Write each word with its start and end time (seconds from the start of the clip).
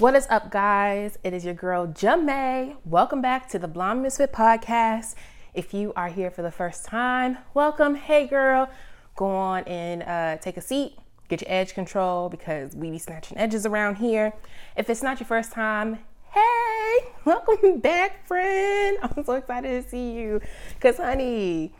What 0.00 0.16
is 0.16 0.26
up, 0.28 0.50
guys? 0.50 1.20
It 1.22 1.32
is 1.32 1.44
your 1.44 1.54
girl, 1.54 1.86
Jamay. 1.86 2.74
Welcome 2.84 3.22
back 3.22 3.48
to 3.50 3.60
the 3.60 3.68
Blonde 3.68 4.02
Misfit 4.02 4.32
Podcast. 4.32 5.14
If 5.54 5.72
you 5.72 5.92
are 5.94 6.08
here 6.08 6.32
for 6.32 6.42
the 6.42 6.50
first 6.50 6.84
time, 6.84 7.38
welcome. 7.54 7.94
Hey, 7.94 8.26
girl, 8.26 8.68
go 9.14 9.26
on 9.26 9.62
and 9.68 10.02
uh, 10.02 10.38
take 10.38 10.56
a 10.56 10.60
seat, 10.60 10.96
get 11.28 11.42
your 11.42 11.50
edge 11.52 11.74
control 11.74 12.28
because 12.28 12.74
we 12.74 12.90
be 12.90 12.98
snatching 12.98 13.38
edges 13.38 13.66
around 13.66 13.94
here. 13.94 14.32
If 14.76 14.90
it's 14.90 15.00
not 15.00 15.20
your 15.20 15.28
first 15.28 15.52
time, 15.52 16.00
hey, 16.32 16.96
welcome 17.24 17.78
back, 17.78 18.26
friend. 18.26 18.98
I'm 19.00 19.24
so 19.24 19.34
excited 19.34 19.84
to 19.84 19.88
see 19.88 20.10
you 20.10 20.40
because, 20.74 20.96
honey, 20.96 21.72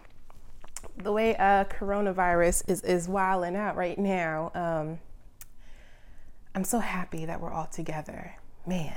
the 0.98 1.10
way 1.10 1.34
uh, 1.34 1.64
coronavirus 1.64 2.70
is, 2.70 2.80
is 2.82 3.08
wilding 3.08 3.56
out 3.56 3.74
right 3.74 3.98
now. 3.98 4.52
Um, 4.54 5.00
I'm 6.54 6.64
so 6.64 6.78
happy 6.78 7.24
that 7.26 7.40
we're 7.40 7.52
all 7.52 7.66
together. 7.66 8.36
Man. 8.66 8.96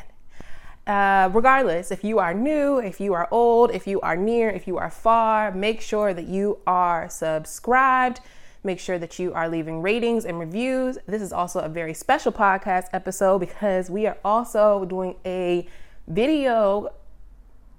Uh, 0.85 1.29
regardless, 1.33 1.91
if 1.91 2.03
you 2.03 2.19
are 2.19 2.33
new, 2.33 2.77
if 2.77 3.01
you 3.01 3.13
are 3.13 3.27
old, 3.31 3.71
if 3.71 3.87
you 3.87 3.99
are 4.01 4.15
near, 4.15 4.49
if 4.49 4.67
you 4.67 4.77
are 4.77 4.89
far, 4.89 5.51
make 5.51 5.81
sure 5.81 6.13
that 6.13 6.27
you 6.27 6.59
are 6.65 7.09
subscribed. 7.09 8.21
Make 8.63 8.79
sure 8.79 8.97
that 8.99 9.19
you 9.19 9.33
are 9.33 9.49
leaving 9.49 9.81
ratings 9.81 10.23
and 10.23 10.39
reviews. 10.39 10.97
This 11.07 11.21
is 11.21 11.33
also 11.33 11.59
a 11.59 11.69
very 11.69 11.93
special 11.93 12.31
podcast 12.31 12.85
episode 12.93 13.39
because 13.39 13.89
we 13.89 14.05
are 14.07 14.17
also 14.23 14.85
doing 14.85 15.15
a 15.25 15.67
video 16.07 16.89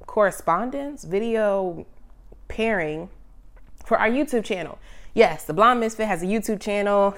correspondence, 0.06 1.04
video 1.04 1.86
pairing 2.48 3.08
for 3.84 3.98
our 3.98 4.08
YouTube 4.08 4.44
channel. 4.44 4.78
Yes, 5.14 5.44
the 5.44 5.54
Blonde 5.54 5.80
Misfit 5.80 6.06
has 6.06 6.22
a 6.22 6.26
YouTube 6.26 6.60
channel. 6.60 7.14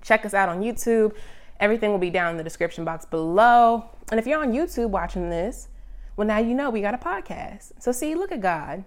Check 0.00 0.24
us 0.24 0.32
out 0.32 0.48
on 0.48 0.62
YouTube. 0.62 1.14
Everything 1.62 1.90
will 1.90 1.98
be 1.98 2.10
down 2.10 2.32
in 2.32 2.36
the 2.36 2.44
description 2.44 2.84
box 2.84 3.06
below. 3.06 3.86
And 4.10 4.20
if 4.20 4.26
you're 4.26 4.40
on 4.40 4.52
YouTube 4.52 4.90
watching 4.90 5.30
this, 5.30 5.68
well, 6.16 6.26
now 6.26 6.38
you 6.38 6.52
know 6.52 6.68
we 6.68 6.82
got 6.82 6.92
a 6.92 6.98
podcast. 6.98 7.72
So, 7.78 7.92
see, 7.92 8.14
look 8.14 8.32
at 8.32 8.42
God 8.42 8.84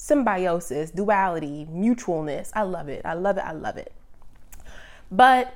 symbiosis, 0.00 0.90
duality, 0.90 1.68
mutualness. 1.70 2.50
I 2.54 2.62
love 2.62 2.88
it. 2.88 3.02
I 3.04 3.12
love 3.12 3.36
it. 3.36 3.44
I 3.44 3.52
love 3.52 3.76
it. 3.76 3.92
But 5.10 5.54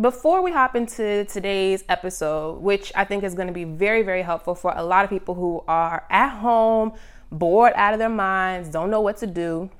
before 0.00 0.42
we 0.42 0.50
hop 0.50 0.74
into 0.74 1.24
today's 1.26 1.84
episode, 1.88 2.60
which 2.60 2.90
I 2.96 3.04
think 3.04 3.22
is 3.22 3.34
going 3.34 3.46
to 3.46 3.54
be 3.54 3.62
very, 3.62 4.02
very 4.02 4.22
helpful 4.22 4.56
for 4.56 4.72
a 4.74 4.82
lot 4.82 5.04
of 5.04 5.10
people 5.10 5.36
who 5.36 5.62
are 5.68 6.04
at 6.10 6.30
home, 6.38 6.92
bored 7.30 7.72
out 7.76 7.92
of 7.92 8.00
their 8.00 8.08
minds, 8.08 8.68
don't 8.68 8.90
know 8.90 9.00
what 9.00 9.18
to 9.18 9.28
do, 9.28 9.70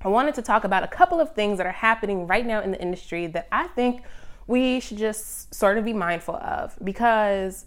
I 0.00 0.08
wanted 0.08 0.34
to 0.36 0.42
talk 0.42 0.64
about 0.64 0.82
a 0.82 0.88
couple 0.88 1.20
of 1.20 1.34
things 1.34 1.58
that 1.58 1.66
are 1.66 1.72
happening 1.72 2.26
right 2.26 2.46
now 2.46 2.62
in 2.62 2.70
the 2.70 2.80
industry 2.80 3.26
that 3.26 3.46
I 3.52 3.66
think 3.68 4.02
we 4.46 4.80
should 4.80 4.98
just 4.98 5.54
sort 5.54 5.78
of 5.78 5.84
be 5.84 5.92
mindful 5.92 6.36
of 6.36 6.78
because 6.82 7.66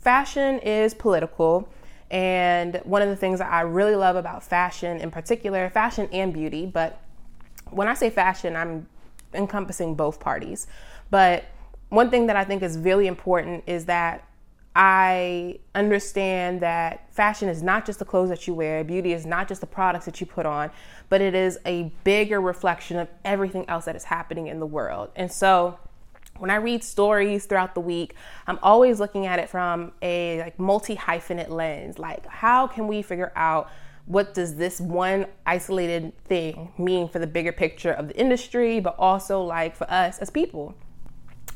fashion 0.00 0.58
is 0.60 0.94
political. 0.94 1.68
And 2.10 2.80
one 2.84 3.02
of 3.02 3.08
the 3.08 3.16
things 3.16 3.40
that 3.40 3.52
I 3.52 3.62
really 3.62 3.96
love 3.96 4.14
about 4.14 4.44
fashion, 4.44 5.00
in 5.00 5.10
particular, 5.10 5.68
fashion 5.70 6.08
and 6.12 6.32
beauty, 6.32 6.64
but 6.66 7.00
when 7.70 7.88
I 7.88 7.94
say 7.94 8.10
fashion, 8.10 8.54
I'm 8.54 8.86
encompassing 9.34 9.96
both 9.96 10.20
parties. 10.20 10.68
But 11.10 11.44
one 11.88 12.10
thing 12.10 12.26
that 12.26 12.36
I 12.36 12.44
think 12.44 12.62
is 12.62 12.78
really 12.78 13.06
important 13.08 13.64
is 13.66 13.86
that 13.86 14.28
I 14.76 15.58
understand 15.74 16.60
that 16.60 17.12
fashion 17.12 17.48
is 17.48 17.62
not 17.62 17.86
just 17.86 17.98
the 17.98 18.04
clothes 18.04 18.28
that 18.28 18.46
you 18.46 18.54
wear, 18.54 18.84
beauty 18.84 19.12
is 19.12 19.24
not 19.24 19.48
just 19.48 19.60
the 19.60 19.66
products 19.66 20.04
that 20.04 20.20
you 20.20 20.26
put 20.26 20.44
on, 20.44 20.70
but 21.08 21.20
it 21.20 21.34
is 21.34 21.58
a 21.64 21.90
bigger 22.04 22.40
reflection 22.40 22.98
of 22.98 23.08
everything 23.24 23.68
else 23.68 23.86
that 23.86 23.96
is 23.96 24.04
happening 24.04 24.48
in 24.48 24.60
the 24.60 24.66
world. 24.66 25.10
And 25.16 25.32
so 25.32 25.78
when 26.38 26.50
I 26.50 26.56
read 26.56 26.82
stories 26.84 27.46
throughout 27.46 27.74
the 27.74 27.80
week, 27.80 28.14
I'm 28.46 28.58
always 28.62 29.00
looking 29.00 29.26
at 29.26 29.38
it 29.38 29.48
from 29.48 29.92
a 30.02 30.40
like 30.40 30.58
multi 30.58 30.96
hyphenate 30.96 31.48
lens. 31.48 31.98
Like, 31.98 32.26
how 32.26 32.66
can 32.66 32.86
we 32.86 33.02
figure 33.02 33.32
out 33.36 33.70
what 34.06 34.34
does 34.34 34.56
this 34.56 34.80
one 34.80 35.26
isolated 35.44 36.16
thing 36.24 36.72
mean 36.78 37.08
for 37.08 37.18
the 37.18 37.26
bigger 37.26 37.52
picture 37.52 37.92
of 37.92 38.08
the 38.08 38.16
industry, 38.16 38.80
but 38.80 38.94
also 38.98 39.42
like 39.42 39.74
for 39.74 39.90
us 39.90 40.18
as 40.18 40.30
people? 40.30 40.74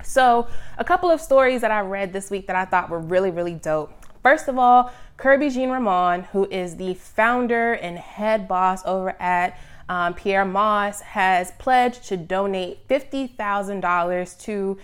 So, 0.03 0.49
a 0.79 0.85
couple 0.85 1.11
of 1.11 1.21
stories 1.21 1.61
that 1.61 1.71
I 1.71 1.81
read 1.81 2.13
this 2.13 2.31
week 2.31 2.47
that 2.47 2.57
I 2.57 2.65
thought 2.65 2.91
were 2.91 2.99
really, 2.99 3.31
really 3.31 3.55
dope. 3.55 3.93
First 4.23 4.49
of 4.49 4.59
all, 4.59 4.93
Kerby 5.17 5.53
Jean-Raymond, 5.53 6.25
who 6.33 6.47
is 6.51 6.77
the 6.77 6.95
founder 6.95 7.75
and 7.75 7.99
head 7.99 8.49
boss 8.49 8.83
over 8.87 9.11
at 9.21 9.59
um, 9.91 10.15
Pyer 10.15 10.45
Moss 10.45 11.01
has 11.01 11.51
pledged 11.59 12.05
to 12.05 12.17
donate 12.17 12.87
$50,000 12.87 14.41
to 14.43 14.79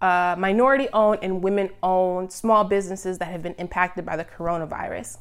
uh, 0.00 0.36
minority 0.38 0.86
owned 0.92 1.18
and 1.22 1.42
women 1.42 1.70
owned 1.82 2.32
small 2.32 2.62
businesses 2.62 3.18
that 3.18 3.26
have 3.26 3.42
been 3.42 3.54
impacted 3.54 4.06
by 4.06 4.16
the 4.16 4.24
coronavirus. 4.24 5.18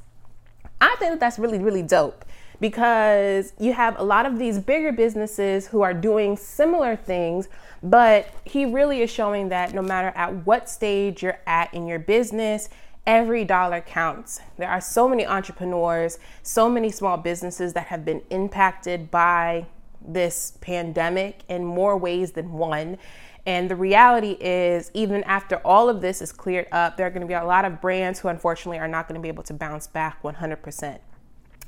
I 0.79 0.95
think 0.99 1.13
that 1.13 1.19
that's 1.19 1.39
really, 1.39 1.57
really 1.57 1.81
dope 1.81 2.25
because 2.59 3.53
you 3.59 3.73
have 3.73 3.97
a 3.97 4.03
lot 4.03 4.27
of 4.27 4.37
these 4.37 4.59
bigger 4.59 4.91
businesses 4.91 5.65
who 5.65 5.81
are 5.81 5.95
doing 5.95 6.37
similar 6.37 6.95
things, 6.95 7.49
but 7.81 8.27
he 8.45 8.65
really 8.65 9.01
is 9.01 9.09
showing 9.09 9.49
that 9.49 9.73
no 9.73 9.81
matter 9.81 10.09
at 10.15 10.45
what 10.45 10.69
stage 10.69 11.23
you're 11.23 11.39
at 11.47 11.73
in 11.73 11.87
your 11.87 11.97
business, 11.97 12.69
every 13.05 13.43
dollar 13.43 13.81
counts. 13.81 14.39
There 14.57 14.69
are 14.69 14.81
so 14.81 15.09
many 15.09 15.25
entrepreneurs, 15.25 16.19
so 16.41 16.69
many 16.69 16.89
small 16.89 17.17
businesses 17.17 17.73
that 17.73 17.87
have 17.87 18.05
been 18.05 18.21
impacted 18.29 19.11
by 19.11 19.65
this 20.05 20.57
pandemic 20.61 21.41
in 21.47 21.65
more 21.65 21.97
ways 21.97 22.31
than 22.31 22.53
one. 22.53 22.97
And 23.45 23.69
the 23.69 23.75
reality 23.75 24.37
is, 24.39 24.89
even 24.93 25.23
after 25.25 25.57
all 25.57 25.89
of 25.89 25.99
this 25.99 26.21
is 26.21 26.31
cleared 26.31 26.67
up, 26.71 26.95
there 26.95 27.05
are 27.05 27.09
going 27.09 27.21
to 27.21 27.27
be 27.27 27.33
a 27.33 27.43
lot 27.43 27.65
of 27.65 27.81
brands 27.81 28.19
who 28.19 28.29
unfortunately 28.29 28.79
are 28.79 28.87
not 28.87 29.07
going 29.07 29.19
to 29.19 29.21
be 29.21 29.27
able 29.27 29.43
to 29.43 29.53
bounce 29.53 29.85
back 29.87 30.21
100%. 30.23 30.99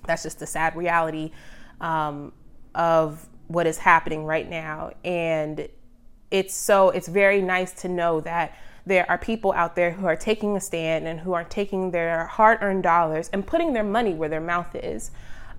That's 0.06 0.24
just 0.24 0.40
the 0.40 0.48
sad 0.48 0.76
reality 0.76 1.32
um, 1.82 2.32
of 2.74 3.28
what 3.48 3.68
is 3.68 3.78
happening 3.78 4.24
right 4.24 4.50
now. 4.50 4.92
And 5.04 5.68
it's 6.32 6.56
so, 6.56 6.90
it's 6.90 7.10
very 7.10 7.42
nice 7.42 7.74
to 7.82 7.90
know 7.90 8.22
that 8.22 8.58
there 8.86 9.10
are 9.10 9.18
people 9.18 9.52
out 9.54 9.76
there 9.76 9.92
who 9.92 10.06
are 10.06 10.16
taking 10.16 10.56
a 10.56 10.60
stand 10.62 11.08
and 11.08 11.20
who 11.20 11.34
are 11.34 11.44
taking 11.44 11.92
their 11.92 12.28
hard 12.28 12.60
earned 12.62 12.84
dollars 12.84 13.30
and 13.34 13.46
putting 13.46 13.74
their 13.74 13.84
money 13.84 14.14
where 14.14 14.30
their 14.30 14.42
mouth 14.42 14.76
is. 14.76 15.12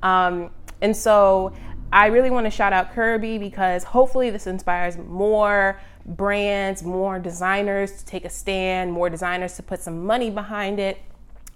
Um, 0.03 0.51
and 0.81 0.97
so 0.97 1.53
I 1.93 2.07
really 2.07 2.31
want 2.31 2.47
to 2.47 2.51
shout 2.51 2.73
out 2.73 2.93
Kerby 2.93 3.41
because 3.41 3.85
hopefully 3.85 4.31
this 4.31 4.47
inspires 4.47 4.97
more 4.97 5.81
brands, 6.05 6.83
more 6.83 7.19
designers 7.19 7.99
to 7.99 8.05
take 8.05 8.25
a 8.25 8.31
stand, 8.31 8.93
more 8.93 9.11
designers 9.11 9.57
to 9.57 9.63
put 9.63 9.81
some 9.81 10.07
money 10.07 10.31
behind 10.31 10.79
it 10.79 10.99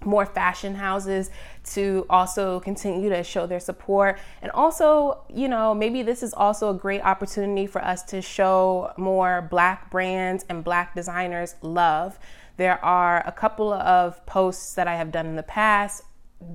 more 0.05 0.25
fashion 0.25 0.75
houses 0.75 1.29
to 1.63 2.05
also 2.09 2.59
continue 2.59 3.09
to 3.09 3.23
show 3.23 3.45
their 3.47 3.59
support. 3.59 4.19
And 4.41 4.51
also, 4.51 5.23
you 5.33 5.47
know, 5.47 5.73
maybe 5.73 6.01
this 6.03 6.23
is 6.23 6.33
also 6.33 6.69
a 6.69 6.73
great 6.73 7.01
opportunity 7.01 7.67
for 7.67 7.83
us 7.83 8.03
to 8.03 8.21
show 8.21 8.93
more 8.97 9.47
black 9.49 9.91
brands 9.91 10.45
and 10.49 10.63
black 10.63 10.95
designers 10.95 11.55
love. 11.61 12.19
There 12.57 12.83
are 12.83 13.23
a 13.25 13.31
couple 13.31 13.71
of 13.73 14.25
posts 14.25 14.73
that 14.75 14.87
I 14.87 14.95
have 14.95 15.11
done 15.11 15.25
in 15.25 15.35
the 15.35 15.43
past 15.43 16.03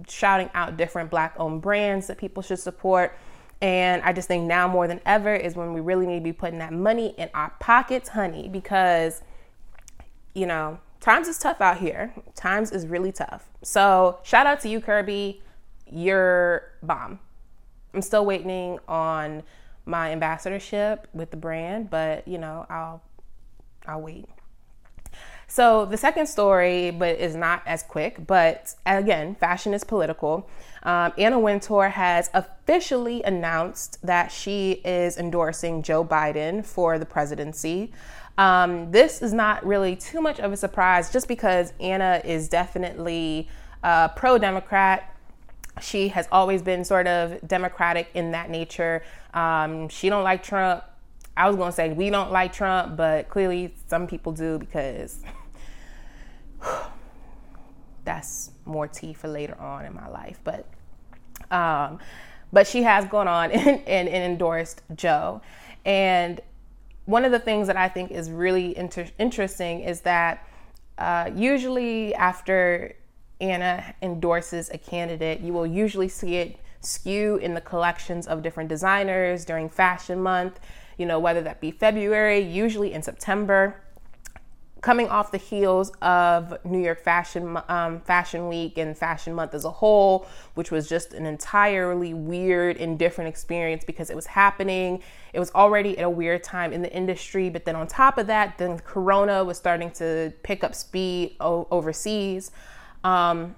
shouting 0.09 0.51
out 0.55 0.77
different 0.77 1.11
black 1.11 1.35
owned 1.39 1.63
brands 1.63 2.07
that 2.09 2.19
people 2.19 2.43
should 2.43 2.59
support. 2.59 3.17
And 3.63 4.03
I 4.03 4.13
just 4.13 4.29
think 4.29 4.45
now 4.45 4.69
more 4.69 4.87
than 4.87 5.01
ever 5.07 5.35
is 5.35 5.57
when 5.57 5.73
we 5.73 5.81
really 5.81 6.07
need 6.07 6.19
to 6.19 6.25
be 6.25 6.33
putting 6.33 6.59
that 6.59 6.73
money 6.73 7.15
in 7.17 7.31
our 7.33 7.53
pockets, 7.59 8.11
honey, 8.11 8.49
because, 8.49 9.23
you 10.35 10.47
know, 10.47 10.79
times 11.07 11.29
is 11.29 11.39
tough 11.39 11.61
out 11.61 11.79
here. 11.79 12.13
Times 12.35 12.73
is 12.73 12.85
really 12.85 13.13
tough. 13.13 13.49
So 13.63 14.19
shout 14.25 14.45
out 14.45 14.59
to 14.63 14.69
you, 14.69 14.81
Kerby. 14.81 15.41
You're 15.89 16.73
bomb. 16.83 17.21
I'm 17.95 18.03
still 18.03 18.27
waiting 18.27 18.81
on 18.89 19.45
my 19.85 20.11
ambassadorship 20.11 21.07
with 21.15 21.31
the 21.31 21.37
brand, 21.37 21.91
but 21.91 22.27
you 22.27 22.39
know, 22.39 22.67
I'll 22.69 23.03
I'll 23.87 24.01
wait. 24.01 24.27
So 25.47 25.85
the 25.85 25.97
second 25.97 26.27
story, 26.27 26.91
but 26.91 27.21
is 27.21 27.37
not 27.37 27.63
as 27.67 27.85
quick, 27.85 28.27
but 28.27 28.75
again, 28.85 29.37
fashion 29.37 29.75
is 29.75 29.85
political. 29.85 30.51
Um, 30.83 31.13
Anna 31.17 31.39
Wintour 31.39 31.91
has 31.91 32.31
officially 32.35 33.23
announced 33.23 34.05
that 34.05 34.33
she 34.33 34.81
is 34.85 35.17
endorsing 35.17 35.85
Joe 35.85 36.05
Biden 36.05 36.67
for 36.67 36.99
the 36.99 37.07
presidency. 37.07 37.93
Um, 38.39 38.91
this 38.91 39.23
is 39.23 39.33
not 39.33 39.65
really 39.65 39.97
too 39.97 40.21
much 40.21 40.41
of 40.41 40.53
a 40.53 40.57
surprise 40.57 41.11
just 41.11 41.27
because 41.27 41.73
Anna 41.81 42.21
is 42.25 42.49
definitely 42.49 43.49
uh, 43.83 44.09
pro 44.09 44.39
Democrat. 44.39 45.15
She 45.81 46.09
has 46.09 46.29
always 46.33 46.63
been 46.63 46.85
sort 46.85 47.07
of 47.07 47.47
democratic 47.47 48.11
in 48.15 48.33
that 48.33 48.51
nature. 48.51 49.03
Um, 49.35 49.89
she 49.89 50.09
don't 50.09 50.25
like 50.25 50.43
Trump. 50.43 50.85
I 51.37 51.47
was 51.49 51.57
going 51.57 51.71
to 51.71 51.77
say 51.77 51.93
we 51.93 52.11
don't 52.11 52.33
like 52.33 52.53
Trump, 52.53 52.97
but 52.97 53.29
clearly 53.29 53.75
some 53.87 54.07
people 54.07 54.33
do 54.33 54.59
because 54.59 55.23
that's 58.05 58.51
more 58.65 58.89
tea 58.89 59.13
for 59.13 59.29
later 59.29 59.59
on 59.61 59.85
in 59.85 59.95
my 59.95 60.09
life. 60.09 60.41
But 60.45 60.67
um, 61.51 61.99
but 62.53 62.67
she 62.67 62.83
has 62.83 63.05
gone 63.07 63.29
on 63.29 63.51
and, 63.53 63.83
and, 63.87 64.09
and 64.09 64.33
endorsed 64.33 64.83
Joe. 64.95 65.43
And 65.85 66.41
one 67.07 67.25
of 67.25 67.33
the 67.33 67.39
things 67.39 67.69
that 67.69 67.77
I 67.77 67.89
think 67.89 68.11
is 68.11 68.31
really 68.31 68.77
inter- 68.77 69.09
interesting 69.19 69.81
is 69.81 70.03
that 70.03 70.47
uh, 70.99 71.31
usually 71.35 72.15
after 72.15 72.95
Anna 73.41 73.95
endorses 74.03 74.71
a 74.71 74.79
candidate, 74.79 75.41
you 75.41 75.53
will 75.53 75.67
usually 75.67 76.09
see 76.09 76.37
it 76.37 76.59
skew 76.81 77.37
in 77.37 77.55
the 77.55 77.61
collections 77.61 78.27
of 78.27 78.43
different 78.43 78.69
designers 78.69 79.45
during 79.45 79.69
fashion 79.69 80.21
month, 80.21 80.61
you 80.99 81.07
know, 81.07 81.19
whether 81.19 81.41
that 81.43 81.61
be 81.61 81.71
February, 81.71 82.41
usually 82.41 82.93
in 82.93 83.03
September 83.03 83.81
coming 84.87 85.09
off 85.09 85.33
the 85.33 85.37
heels 85.37 85.91
of 86.01 86.65
New 86.65 86.79
York 86.79 87.01
Fashion 87.01 87.59
um, 87.69 88.01
Fashion 88.03 88.47
Week 88.47 88.79
and 88.79 88.97
Fashion 88.97 89.35
Month 89.35 89.53
as 89.53 89.65
a 89.65 89.71
whole, 89.71 90.29
which 90.55 90.71
was 90.71 90.89
just 90.89 91.13
an 91.13 91.27
entirely 91.27 92.15
weird 92.15 92.77
and 92.77 92.97
different 92.97 93.27
experience 93.27 93.83
because 93.83 94.11
it 94.11 94.15
was 94.15 94.27
happening. 94.27 95.03
It 95.33 95.41
was 95.41 95.51
already 95.57 95.99
at 95.99 96.05
a 96.05 96.09
weird 96.09 96.45
time 96.45 96.73
in 96.73 96.83
the 96.83 96.93
industry, 96.95 97.51
but 97.51 97.65
then 97.65 97.75
on 97.75 97.89
top 97.89 98.17
of 98.17 98.29
that, 98.29 98.59
then 98.59 98.79
Corona 98.79 99.43
was 99.43 99.59
starting 99.59 99.91
to 99.95 100.33
pick 100.45 100.63
up 100.63 100.73
speed 100.73 101.35
o- 101.41 101.67
overseas. 101.73 102.53
Um, 103.03 103.57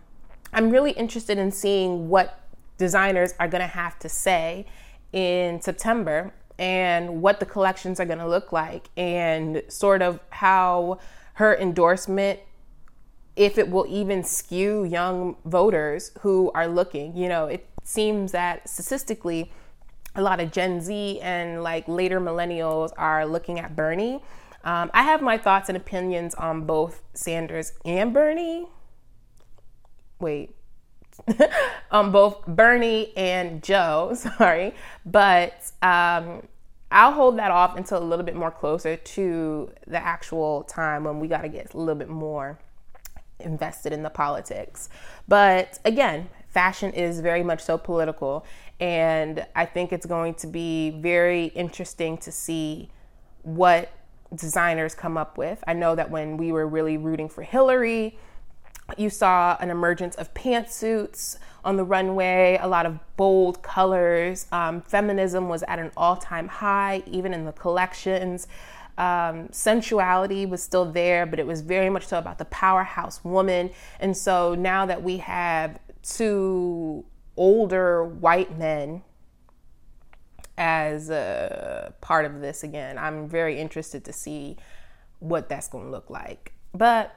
I'm 0.55 0.71
really 0.71 0.93
interested 0.93 1.37
in 1.37 1.53
seeing 1.53 2.09
what 2.09 2.41
designers 2.79 3.35
are 3.39 3.49
going 3.49 3.61
to 3.61 3.67
have 3.67 3.99
to 3.99 4.09
say 4.09 4.65
in 5.13 5.61
September 5.61 6.33
and 6.59 7.21
what 7.21 7.39
the 7.39 7.47
collections 7.47 8.01
are 8.01 8.07
going 8.07 8.19
to 8.19 8.27
look 8.27 8.51
like 8.51 8.89
and 8.97 9.63
sort 9.69 10.01
of 10.01 10.21
how 10.31 10.99
her 11.39 11.57
endorsement 11.57 12.41
if 13.37 13.57
it 13.59 13.71
will 13.71 13.87
even 13.89 14.25
skew 14.25 14.83
young 14.83 15.37
voters 15.45 16.11
who 16.21 16.51
are 16.53 16.67
looking 16.67 17.17
you 17.17 17.29
know 17.29 17.47
it 17.47 17.67
seems 17.85 18.33
that 18.33 18.69
statistically 18.69 19.51
a 20.17 20.23
lot 20.23 20.41
of 20.41 20.51
gen 20.51 20.81
z 20.81 21.21
and 21.21 21.63
like 21.63 21.87
later 21.87 22.21
millennials 22.21 22.93
are 22.99 23.25
looking 23.25 23.59
at 23.59 23.77
bernie. 23.77 24.21
Um, 24.65 24.91
i 24.93 25.03
have 25.03 25.23
my 25.23 25.39
thoughts 25.39 25.69
and 25.69 25.77
opinions 25.77 26.35
on 26.35 26.67
both 26.67 27.03
sanders 27.15 27.73
and 27.85 28.13
bernie. 28.13 28.67
Wait. 30.21 30.55
On 31.91 32.13
both 32.13 32.47
Bernie 32.47 33.13
and 33.17 33.63
Joe, 33.63 34.13
sorry, 34.17 34.75
but 35.05 35.73
um, 35.83 36.43
I'll 36.91 37.13
hold 37.13 37.39
that 37.39 37.51
off 37.51 37.77
until 37.77 37.99
a 37.99 38.05
little 38.05 38.25
bit 38.25 38.35
more 38.35 38.51
closer 38.51 38.97
to 38.97 39.71
the 39.87 40.03
actual 40.03 40.63
time 40.65 41.05
when 41.05 41.21
we 41.21 41.29
got 41.29 41.43
to 41.43 41.49
get 41.49 41.75
a 41.75 41.79
little 41.79 41.95
bit 41.95 42.09
more 42.09 42.59
invested 43.41 43.93
in 43.93 44.03
the 44.03 44.11
politics. 44.11 44.89
But 45.27 45.79
again, 45.85 46.29
fashion 46.49 46.93
is 46.93 47.21
very 47.21 47.43
much 47.43 47.63
so 47.63 47.79
political, 47.79 48.47
and 48.81 49.47
I 49.55 49.67
think 49.67 49.93
it's 49.93 50.07
going 50.07 50.35
to 50.35 50.47
be 50.47 50.91
very 50.91 51.47
interesting 51.47 52.17
to 52.19 52.33
see 52.33 52.91
what 53.43 53.93
designers 54.35 54.95
come 54.95 55.17
up 55.17 55.39
with. 55.39 55.63
I 55.67 55.75
know 55.75 55.95
that 55.95 56.11
when 56.11 56.37
we 56.37 56.53
were 56.53 56.67
really 56.67 56.97
rooting 56.97 57.29
for 57.29 57.43
Hillary, 57.43 58.19
you 58.97 59.11
saw 59.11 59.57
an 59.61 59.71
emergence 59.71 60.15
of 60.17 60.33
pantsuits 60.35 61.39
on 61.65 61.77
the 61.77 61.85
runway, 61.85 62.59
a 62.61 62.69
lot 62.69 62.87
of 62.87 62.99
bold 63.17 63.63
colors. 63.63 64.47
Um, 64.53 64.81
feminism 64.81 65.49
was 65.49 65.63
at 65.65 65.79
an 65.79 65.91
all 65.97 66.17
time 66.17 66.49
high, 66.49 67.03
even 67.07 67.35
in 67.35 67.45
the 67.45 67.53
collections. 67.53 68.47
Um, 68.97 69.49
sensuality 69.53 70.45
was 70.45 70.63
still 70.63 70.91
there, 70.91 71.25
but 71.25 71.39
it 71.39 71.47
was 71.47 71.61
very 71.61 71.89
much 71.89 72.07
so 72.07 72.19
about 72.19 72.39
the 72.39 72.45
powerhouse 72.47 73.25
woman. 73.25 73.71
And 74.01 74.17
so 74.17 74.55
now 74.55 74.87
that 74.87 75.03
we 75.03 75.19
have 75.19 75.79
two 76.03 77.05
older 77.37 78.05
white 78.05 78.59
men 78.59 79.03
as 80.57 81.11
a 81.11 81.95
part 82.01 82.25
of 82.25 82.41
this 82.41 82.65
again, 82.65 82.99
I'm 82.99 83.29
very 83.29 83.61
interested 83.61 84.05
to 84.07 84.13
see 84.13 84.57
what 85.21 85.49
that's 85.49 85.69
going 85.69 85.85
to 85.85 85.91
look 85.91 86.11
like. 86.11 86.53
But, 86.75 87.15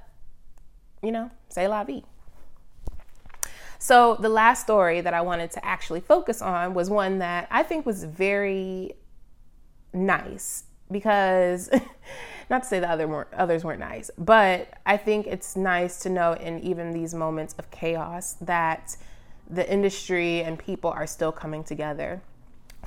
you 1.02 1.12
know, 1.12 1.32
say 1.50 1.68
la 1.68 1.84
vie. 1.84 2.04
So, 3.84 4.14
the 4.14 4.30
last 4.30 4.62
story 4.62 5.02
that 5.02 5.16
I 5.16 5.22
wanted 5.22 5.50
to 5.54 5.66
actually 5.66 6.02
focus 6.02 6.40
on 6.40 6.76
was 6.76 6.92
one 6.92 7.18
that 7.18 7.48
I 7.50 7.64
think 7.64 7.84
was 7.84 8.04
very 8.04 8.94
nice 9.92 10.66
because, 10.92 11.68
not 12.52 12.62
to 12.62 12.70
say 12.70 12.80
the 12.80 12.88
other 12.88 13.08
more, 13.08 13.26
others 13.34 13.64
weren't 13.64 13.80
nice, 13.80 14.12
but 14.20 14.72
I 14.86 14.98
think 14.98 15.26
it's 15.26 15.56
nice 15.56 15.98
to 16.02 16.10
know 16.12 16.34
in 16.34 16.60
even 16.60 16.92
these 16.92 17.16
moments 17.16 17.56
of 17.58 17.72
chaos 17.72 18.34
that 18.42 18.98
the 19.50 19.68
industry 19.68 20.44
and 20.44 20.60
people 20.60 20.92
are 20.92 21.08
still 21.08 21.32
coming 21.32 21.64
together. 21.64 22.22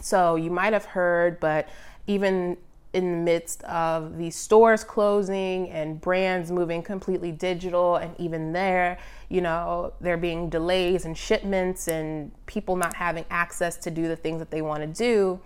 So, 0.01 0.37
you 0.37 0.53
might 0.53 0.75
have 0.75 0.85
heard, 0.85 1.41
but 1.41 1.69
even 2.07 2.57
in 2.95 3.11
the 3.11 3.19
midst 3.19 3.63
of 3.65 4.17
these 4.17 4.37
stores 4.37 4.85
closing 4.85 5.69
and 5.71 6.01
brands 6.01 6.51
moving 6.51 6.83
completely 6.83 7.33
digital 7.33 7.97
and 7.97 8.15
even 8.19 8.53
there 8.53 8.97
you 9.29 9.41
know 9.41 9.93
there 10.01 10.17
being 10.17 10.49
delays 10.49 11.05
and 11.05 11.19
shipments 11.19 11.89
and 11.89 12.31
people 12.47 12.77
not 12.77 12.95
having 12.95 13.25
access 13.31 13.77
to 13.77 13.91
do 13.91 14.07
the 14.07 14.17
things 14.17 14.39
that 14.39 14.51
they 14.51 14.63
want 14.63 14.81
to 14.81 14.87
do 14.87 15.41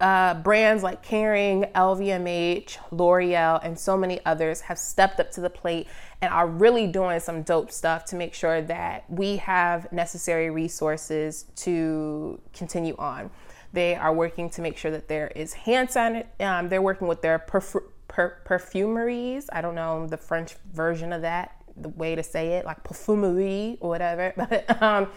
uh, 0.00 0.34
brands 0.34 0.84
like 0.84 1.04
Kering, 1.04 1.72
LVMH, 1.72 2.78
L'Oreal, 2.92 3.58
and 3.64 3.76
so 3.76 3.96
many 3.96 4.24
others 4.24 4.60
have 4.60 4.78
stepped 4.78 5.18
up 5.18 5.32
to 5.32 5.40
the 5.40 5.50
plate 5.50 5.88
and 6.20 6.32
are 6.32 6.46
really 6.46 6.86
doing 6.86 7.18
some 7.18 7.42
dope 7.42 7.72
stuff 7.72 8.04
to 8.04 8.16
make 8.16 8.32
sure 8.32 8.62
that 8.62 9.10
we 9.10 9.36
have 9.38 9.90
necessary 9.92 10.50
resources 10.50 11.46
to 11.56 12.40
continue 12.52 12.94
on. 12.96 13.28
They 13.72 13.94
are 13.94 14.12
working 14.12 14.48
to 14.50 14.62
make 14.62 14.76
sure 14.76 14.90
that 14.90 15.08
there 15.08 15.28
is 15.36 15.52
hand 15.52 15.88
sanitizer. 15.88 16.26
Um, 16.40 16.68
they're 16.68 16.82
working 16.82 17.08
with 17.08 17.22
their 17.22 17.38
perf- 17.38 17.82
per- 18.08 18.38
perfumeries. 18.44 19.46
I 19.52 19.60
don't 19.60 19.74
know 19.74 20.06
the 20.06 20.16
French 20.16 20.54
version 20.72 21.12
of 21.12 21.22
that, 21.22 21.56
the 21.76 21.90
way 21.90 22.14
to 22.14 22.22
say 22.22 22.54
it, 22.54 22.64
like 22.64 22.82
perfumerie 22.84 23.78
or 23.80 23.90
whatever. 23.90 24.32
But 24.36 24.82
um, 24.82 25.08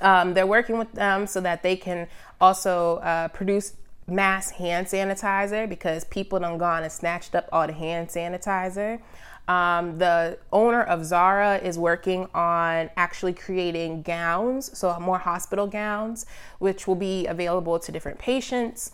um, 0.00 0.34
they're 0.34 0.46
working 0.46 0.78
with 0.78 0.92
them 0.92 1.26
so 1.26 1.40
that 1.40 1.62
they 1.62 1.76
can 1.76 2.08
also 2.40 2.96
uh, 2.96 3.28
produce 3.28 3.74
mass 4.06 4.50
hand 4.50 4.86
sanitizer 4.86 5.68
because 5.68 6.04
people 6.04 6.38
done 6.38 6.58
gone 6.58 6.82
and 6.82 6.92
snatched 6.92 7.34
up 7.34 7.48
all 7.52 7.66
the 7.66 7.72
hand 7.72 8.08
sanitizer. 8.08 9.00
Um, 9.48 9.98
the 9.98 10.38
owner 10.52 10.82
of 10.82 11.04
Zara 11.04 11.58
is 11.58 11.78
working 11.78 12.28
on 12.34 12.90
actually 12.96 13.32
creating 13.32 14.02
gowns, 14.02 14.76
so 14.76 14.98
more 14.98 15.18
hospital 15.18 15.66
gowns, 15.66 16.26
which 16.58 16.86
will 16.86 16.96
be 16.96 17.26
available 17.26 17.78
to 17.78 17.92
different 17.92 18.18
patients. 18.18 18.92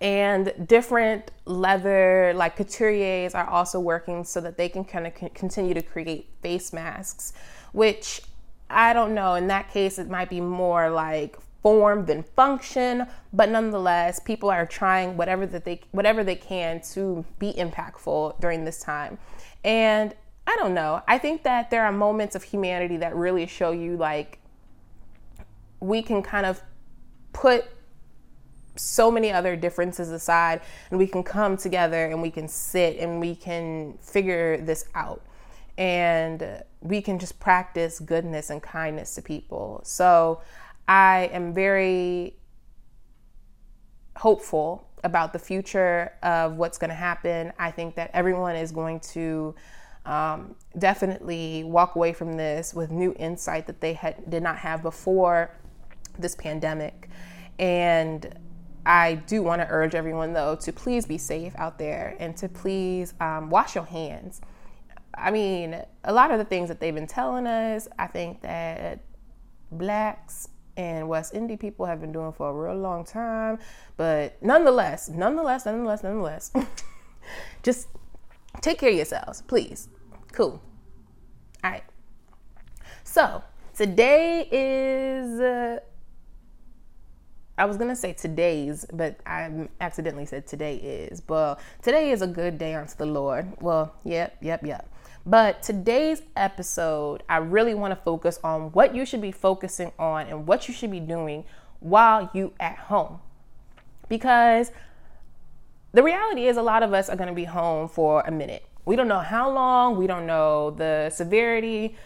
And 0.00 0.54
different 0.66 1.30
leather, 1.46 2.32
like 2.34 2.56
couturiers, 2.56 3.34
are 3.34 3.48
also 3.48 3.80
working 3.80 4.24
so 4.24 4.40
that 4.40 4.56
they 4.56 4.68
can 4.68 4.84
kind 4.84 5.06
of 5.06 5.14
continue 5.34 5.74
to 5.74 5.82
create 5.82 6.28
face 6.42 6.72
masks, 6.72 7.32
which 7.72 8.22
I 8.70 8.92
don't 8.92 9.14
know. 9.14 9.34
In 9.34 9.48
that 9.48 9.70
case, 9.70 9.98
it 9.98 10.08
might 10.08 10.30
be 10.30 10.40
more 10.40 10.88
like 10.90 11.36
form 11.62 12.06
than 12.06 12.22
function, 12.22 13.06
but 13.32 13.50
nonetheless, 13.50 14.20
people 14.20 14.48
are 14.48 14.64
trying 14.64 15.16
whatever 15.16 15.44
that 15.46 15.64
they 15.64 15.80
whatever 15.90 16.24
they 16.24 16.36
can 16.36 16.80
to 16.80 17.24
be 17.38 17.52
impactful 17.54 18.40
during 18.40 18.64
this 18.64 18.80
time. 18.80 19.18
And 19.64 20.14
I 20.46 20.56
don't 20.56 20.74
know. 20.74 21.02
I 21.06 21.18
think 21.18 21.42
that 21.44 21.70
there 21.70 21.84
are 21.84 21.92
moments 21.92 22.34
of 22.34 22.42
humanity 22.42 22.96
that 22.98 23.14
really 23.14 23.46
show 23.46 23.70
you 23.70 23.96
like 23.96 24.38
we 25.80 26.02
can 26.02 26.22
kind 26.22 26.46
of 26.46 26.62
put 27.32 27.64
so 28.76 29.10
many 29.10 29.30
other 29.30 29.56
differences 29.56 30.10
aside 30.10 30.60
and 30.90 30.98
we 30.98 31.06
can 31.06 31.22
come 31.22 31.56
together 31.56 32.06
and 32.06 32.22
we 32.22 32.30
can 32.30 32.48
sit 32.48 32.98
and 32.98 33.20
we 33.20 33.34
can 33.34 33.98
figure 34.00 34.58
this 34.58 34.86
out 34.94 35.22
and 35.76 36.62
we 36.80 37.00
can 37.00 37.18
just 37.18 37.38
practice 37.40 38.00
goodness 38.00 38.50
and 38.50 38.62
kindness 38.62 39.14
to 39.14 39.22
people. 39.22 39.80
So 39.84 40.42
I 40.88 41.30
am 41.32 41.54
very 41.54 42.36
hopeful 44.16 44.89
about 45.04 45.32
the 45.32 45.38
future 45.38 46.12
of 46.22 46.56
what's 46.56 46.78
going 46.78 46.90
to 46.90 46.94
happen. 46.94 47.52
I 47.58 47.70
think 47.70 47.94
that 47.96 48.10
everyone 48.12 48.56
is 48.56 48.72
going 48.72 49.00
to 49.00 49.54
um, 50.06 50.54
definitely 50.78 51.64
walk 51.64 51.94
away 51.94 52.12
from 52.12 52.36
this 52.36 52.74
with 52.74 52.90
new 52.90 53.14
insight 53.18 53.66
that 53.66 53.80
they 53.80 53.94
had, 53.94 54.28
did 54.30 54.42
not 54.42 54.58
have 54.58 54.82
before 54.82 55.54
this 56.18 56.34
pandemic. 56.34 57.08
And 57.58 58.34
I 58.86 59.14
do 59.14 59.42
want 59.42 59.60
to 59.60 59.68
urge 59.68 59.94
everyone, 59.94 60.32
though, 60.32 60.56
to 60.56 60.72
please 60.72 61.04
be 61.06 61.18
safe 61.18 61.52
out 61.56 61.78
there 61.78 62.16
and 62.18 62.36
to 62.38 62.48
please 62.48 63.14
um, 63.20 63.50
wash 63.50 63.74
your 63.74 63.84
hands. 63.84 64.40
I 65.14 65.30
mean, 65.30 65.82
a 66.04 66.12
lot 66.12 66.30
of 66.30 66.38
the 66.38 66.44
things 66.44 66.68
that 66.68 66.80
they've 66.80 66.94
been 66.94 67.06
telling 67.06 67.46
us, 67.46 67.88
I 67.98 68.06
think 68.06 68.40
that 68.42 69.00
blacks 69.70 70.48
and 70.76 71.08
West 71.08 71.34
Indian 71.34 71.58
people 71.58 71.86
have 71.86 72.00
been 72.00 72.12
doing 72.12 72.32
for 72.32 72.50
a 72.50 72.52
real 72.52 72.80
long 72.80 73.04
time. 73.04 73.58
But 73.96 74.42
nonetheless, 74.42 75.08
nonetheless, 75.08 75.66
nonetheless, 75.66 76.02
nonetheless, 76.02 76.52
just 77.62 77.88
take 78.60 78.78
care 78.78 78.90
of 78.90 78.96
yourselves, 78.96 79.42
please. 79.42 79.88
Cool. 80.32 80.62
All 81.64 81.70
right. 81.70 81.84
So 83.04 83.42
today 83.74 84.48
is. 84.50 85.40
Uh, 85.40 85.80
I 87.58 87.66
was 87.66 87.76
gonna 87.76 87.94
say 87.94 88.14
today's, 88.14 88.86
but 88.90 89.20
I 89.26 89.68
accidentally 89.82 90.24
said 90.24 90.46
today 90.46 90.76
is. 90.76 91.22
Well, 91.28 91.58
today 91.82 92.10
is 92.10 92.22
a 92.22 92.26
good 92.26 92.56
day 92.56 92.74
unto 92.74 92.96
the 92.96 93.04
Lord. 93.04 93.52
Well, 93.60 93.94
yep, 94.02 94.36
yep, 94.40 94.64
yep. 94.64 94.88
But 95.26 95.62
today's 95.62 96.22
episode, 96.34 97.22
I 97.28 97.36
really 97.36 97.74
want 97.74 97.92
to 97.92 97.96
focus 97.96 98.40
on 98.42 98.72
what 98.72 98.94
you 98.94 99.04
should 99.04 99.20
be 99.20 99.32
focusing 99.32 99.92
on 99.98 100.26
and 100.26 100.46
what 100.46 100.66
you 100.66 100.74
should 100.74 100.90
be 100.90 101.00
doing 101.00 101.44
while 101.80 102.30
you 102.32 102.52
at 102.58 102.76
home. 102.76 103.20
Because 104.08 104.72
the 105.92 106.02
reality 106.02 106.46
is 106.46 106.56
a 106.56 106.62
lot 106.62 106.82
of 106.82 106.94
us 106.94 107.08
are 107.08 107.16
going 107.16 107.28
to 107.28 107.34
be 107.34 107.44
home 107.44 107.88
for 107.88 108.22
a 108.22 108.30
minute. 108.30 108.64
We 108.86 108.96
don't 108.96 109.08
know 109.08 109.20
how 109.20 109.50
long, 109.50 109.96
we 109.96 110.06
don't 110.06 110.26
know 110.26 110.70
the 110.70 111.10
severity 111.10 111.96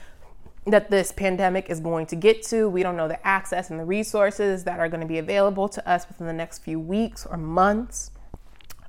that 0.66 0.90
this 0.90 1.12
pandemic 1.12 1.70
is 1.70 1.78
going 1.78 2.06
to 2.06 2.16
get 2.16 2.42
to. 2.44 2.68
We 2.68 2.82
don't 2.82 2.96
know 2.96 3.08
the 3.08 3.24
access 3.26 3.70
and 3.70 3.78
the 3.78 3.84
resources 3.84 4.64
that 4.64 4.80
are 4.80 4.88
going 4.88 5.02
to 5.02 5.06
be 5.06 5.18
available 5.18 5.68
to 5.68 5.88
us 5.88 6.08
within 6.08 6.26
the 6.26 6.32
next 6.32 6.60
few 6.60 6.80
weeks 6.80 7.26
or 7.26 7.36
months. 7.36 8.10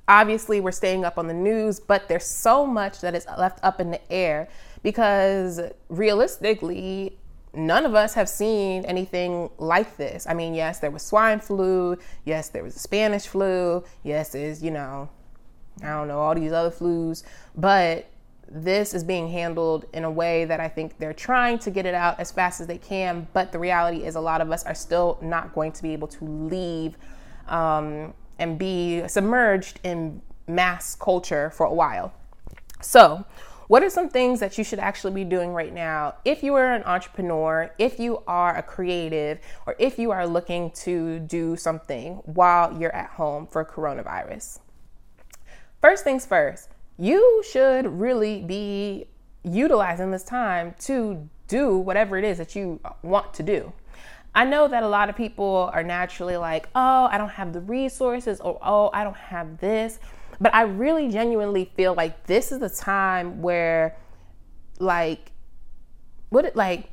Obviously, 0.08 0.60
we're 0.60 0.72
staying 0.72 1.04
up 1.04 1.18
on 1.18 1.26
the 1.26 1.34
news, 1.34 1.80
but 1.80 2.08
there's 2.08 2.26
so 2.26 2.66
much 2.66 3.00
that 3.00 3.14
is 3.14 3.26
left 3.38 3.58
up 3.62 3.80
in 3.80 3.90
the 3.90 4.12
air 4.12 4.48
because 4.82 5.60
realistically, 5.88 7.18
none 7.52 7.84
of 7.84 7.94
us 7.94 8.14
have 8.14 8.28
seen 8.28 8.84
anything 8.84 9.50
like 9.58 9.96
this. 9.96 10.26
I 10.28 10.34
mean, 10.34 10.54
yes, 10.54 10.78
there 10.78 10.90
was 10.90 11.02
swine 11.02 11.40
flu. 11.40 11.98
Yes, 12.24 12.50
there 12.50 12.62
was 12.62 12.74
the 12.74 12.80
Spanish 12.80 13.26
flu. 13.26 13.82
Yes, 14.04 14.30
there's, 14.30 14.62
you 14.62 14.70
know, 14.70 15.08
I 15.82 15.88
don't 15.88 16.08
know, 16.08 16.20
all 16.20 16.34
these 16.34 16.52
other 16.52 16.70
flus. 16.70 17.24
But 17.56 18.06
this 18.48 18.94
is 18.94 19.02
being 19.02 19.28
handled 19.28 19.86
in 19.92 20.04
a 20.04 20.10
way 20.10 20.44
that 20.44 20.60
I 20.60 20.68
think 20.68 20.98
they're 20.98 21.12
trying 21.12 21.58
to 21.60 21.70
get 21.70 21.84
it 21.84 21.94
out 21.94 22.20
as 22.20 22.30
fast 22.30 22.60
as 22.60 22.68
they 22.68 22.78
can. 22.78 23.26
But 23.32 23.50
the 23.50 23.58
reality 23.58 24.04
is, 24.04 24.14
a 24.14 24.20
lot 24.20 24.40
of 24.40 24.52
us 24.52 24.64
are 24.64 24.74
still 24.74 25.18
not 25.20 25.54
going 25.54 25.72
to 25.72 25.82
be 25.82 25.92
able 25.92 26.08
to 26.08 26.24
leave 26.24 26.96
um, 27.48 28.14
and 28.38 28.58
be 28.58 29.06
submerged 29.08 29.80
in 29.82 30.20
mass 30.46 30.94
culture 30.94 31.50
for 31.50 31.66
a 31.66 31.74
while. 31.74 32.12
So, 32.80 33.24
what 33.68 33.82
are 33.82 33.90
some 33.90 34.08
things 34.08 34.38
that 34.40 34.56
you 34.58 34.62
should 34.62 34.78
actually 34.78 35.12
be 35.12 35.24
doing 35.24 35.50
right 35.50 35.74
now 35.74 36.14
if 36.24 36.44
you 36.44 36.54
are 36.54 36.72
an 36.72 36.84
entrepreneur, 36.84 37.72
if 37.78 37.98
you 37.98 38.22
are 38.28 38.56
a 38.56 38.62
creative, 38.62 39.40
or 39.66 39.74
if 39.80 39.98
you 39.98 40.12
are 40.12 40.24
looking 40.24 40.70
to 40.70 41.18
do 41.18 41.56
something 41.56 42.14
while 42.26 42.78
you're 42.78 42.94
at 42.94 43.10
home 43.10 43.48
for 43.48 43.64
coronavirus? 43.64 44.60
First 45.80 46.04
things 46.04 46.24
first, 46.24 46.68
you 46.96 47.42
should 47.50 47.86
really 47.86 48.42
be 48.42 49.08
utilizing 49.42 50.12
this 50.12 50.24
time 50.24 50.74
to 50.80 51.28
do 51.48 51.76
whatever 51.76 52.16
it 52.18 52.24
is 52.24 52.38
that 52.38 52.54
you 52.54 52.80
want 53.02 53.34
to 53.34 53.42
do. 53.42 53.72
I 54.36 54.44
know 54.44 54.68
that 54.68 54.82
a 54.82 54.88
lot 54.88 55.08
of 55.08 55.16
people 55.16 55.70
are 55.72 55.82
naturally 55.82 56.36
like, 56.36 56.68
oh, 56.74 57.08
I 57.10 57.16
don't 57.16 57.30
have 57.30 57.54
the 57.54 57.60
resources, 57.60 58.38
or 58.42 58.58
oh, 58.62 58.90
I 58.92 59.02
don't 59.02 59.16
have 59.16 59.58
this. 59.58 59.98
But 60.38 60.54
I 60.54 60.62
really 60.62 61.08
genuinely 61.08 61.72
feel 61.74 61.94
like 61.94 62.26
this 62.26 62.52
is 62.52 62.58
the 62.58 62.68
time 62.68 63.40
where, 63.40 63.96
like, 64.78 65.32
what 66.28 66.44
it 66.44 66.54
like, 66.54 66.90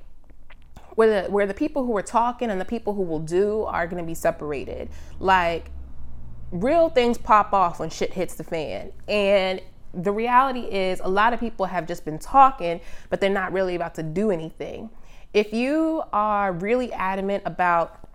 where 0.95 1.23
the 1.23 1.29
where 1.29 1.45
the 1.45 1.53
people 1.53 1.85
who 1.85 1.97
are 1.97 2.03
talking 2.03 2.49
and 2.49 2.61
the 2.61 2.65
people 2.65 2.93
who 2.93 3.01
will 3.01 3.19
do 3.19 3.63
are 3.63 3.87
going 3.87 4.01
to 4.01 4.07
be 4.07 4.15
separated. 4.15 4.87
Like, 5.19 5.69
real 6.51 6.87
things 6.87 7.17
pop 7.17 7.51
off 7.51 7.77
when 7.77 7.89
shit 7.89 8.13
hits 8.13 8.35
the 8.35 8.45
fan, 8.45 8.93
and 9.09 9.61
the 9.93 10.13
reality 10.13 10.61
is 10.61 11.01
a 11.03 11.09
lot 11.09 11.33
of 11.33 11.41
people 11.41 11.65
have 11.65 11.87
just 11.87 12.05
been 12.05 12.19
talking, 12.19 12.79
but 13.09 13.19
they're 13.19 13.29
not 13.29 13.51
really 13.51 13.75
about 13.75 13.95
to 13.95 14.03
do 14.03 14.31
anything. 14.31 14.89
If 15.33 15.51
you 15.51 16.03
are 16.13 16.51
really 16.51 16.93
adamant 16.93 17.41
about 17.45 18.07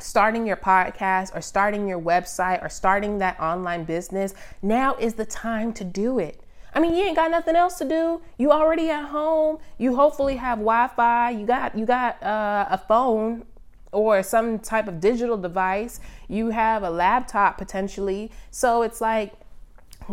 starting 0.00 0.44
your 0.44 0.56
podcast 0.56 1.34
or 1.34 1.40
starting 1.40 1.86
your 1.86 2.00
website 2.00 2.64
or 2.64 2.68
starting 2.68 3.18
that 3.18 3.38
online 3.38 3.84
business, 3.84 4.34
now 4.60 4.96
is 4.96 5.14
the 5.14 5.24
time 5.24 5.72
to 5.74 5.84
do 5.84 6.18
it. 6.18 6.40
I 6.74 6.80
mean, 6.80 6.96
you 6.96 7.04
ain't 7.04 7.14
got 7.14 7.30
nothing 7.30 7.54
else 7.54 7.78
to 7.78 7.84
do. 7.84 8.20
You 8.38 8.50
already 8.50 8.90
at 8.90 9.06
home. 9.06 9.58
You 9.78 9.94
hopefully 9.94 10.34
have 10.34 10.58
Wi-Fi. 10.58 11.30
You 11.30 11.46
got 11.46 11.78
you 11.78 11.86
got 11.86 12.20
uh, 12.20 12.66
a 12.68 12.78
phone 12.78 13.44
or 13.92 14.24
some 14.24 14.58
type 14.58 14.88
of 14.88 14.98
digital 14.98 15.36
device. 15.36 16.00
You 16.26 16.50
have 16.50 16.82
a 16.82 16.90
laptop 16.90 17.56
potentially. 17.56 18.32
So 18.50 18.82
it's 18.82 19.00
like 19.00 19.32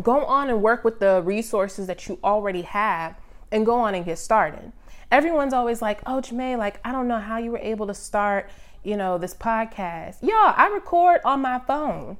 go 0.03 0.23
on 0.25 0.51
and 0.51 0.61
work 0.61 0.83
with 0.83 0.99
the 0.99 1.23
resources 1.25 1.87
that 1.87 2.07
you 2.07 2.19
already 2.23 2.61
have 2.61 3.15
and 3.51 3.65
go 3.65 3.79
on 3.79 3.95
and 3.95 4.05
get 4.05 4.19
started. 4.19 4.71
Everyone's 5.11 5.53
always 5.53 5.81
like, 5.81 5.99
oh, 6.05 6.21
Jamae, 6.21 6.57
like, 6.57 6.79
I 6.85 6.93
don't 6.93 7.09
know 7.09 7.19
how 7.19 7.37
you 7.37 7.51
were 7.51 7.59
able 7.59 7.87
to 7.87 7.93
start, 7.93 8.49
you 8.81 8.95
know, 8.95 9.17
this 9.17 9.33
podcast. 9.33 10.23
Y'all, 10.23 10.53
I 10.55 10.69
record 10.73 11.19
on 11.25 11.41
my 11.41 11.59
phone. 11.59 12.17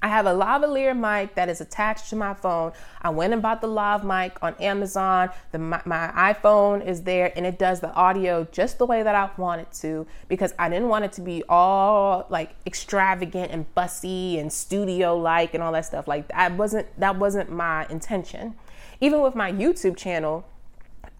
I 0.00 0.08
have 0.08 0.26
a 0.26 0.30
lavalier 0.30 0.96
mic 0.96 1.34
that 1.34 1.48
is 1.48 1.60
attached 1.60 2.10
to 2.10 2.16
my 2.16 2.34
phone. 2.34 2.72
I 3.02 3.10
went 3.10 3.32
and 3.32 3.42
bought 3.42 3.60
the 3.60 3.66
lav 3.66 4.04
mic 4.04 4.38
on 4.42 4.54
Amazon. 4.60 5.30
The, 5.50 5.58
my, 5.58 5.82
my, 5.84 6.08
iPhone 6.14 6.86
is 6.86 7.02
there 7.02 7.32
and 7.36 7.44
it 7.44 7.58
does 7.58 7.80
the 7.80 7.92
audio 7.94 8.46
just 8.52 8.78
the 8.78 8.86
way 8.86 9.02
that 9.02 9.14
I 9.14 9.30
want 9.36 9.60
it 9.60 9.72
to 9.80 10.06
because 10.28 10.54
I 10.58 10.68
didn't 10.68 10.88
want 10.88 11.04
it 11.04 11.12
to 11.12 11.20
be 11.20 11.42
all 11.48 12.26
like 12.28 12.54
extravagant 12.64 13.50
and 13.50 13.72
bussy 13.74 14.38
and 14.38 14.52
studio 14.52 15.16
like 15.16 15.54
and 15.54 15.62
all 15.62 15.72
that 15.72 15.86
stuff. 15.86 16.06
Like 16.06 16.28
that 16.28 16.56
wasn't 16.56 16.86
that 17.00 17.18
wasn't 17.18 17.50
my 17.50 17.86
intention. 17.88 18.54
Even 19.00 19.20
with 19.20 19.34
my 19.34 19.50
YouTube 19.52 19.96
channel, 19.96 20.44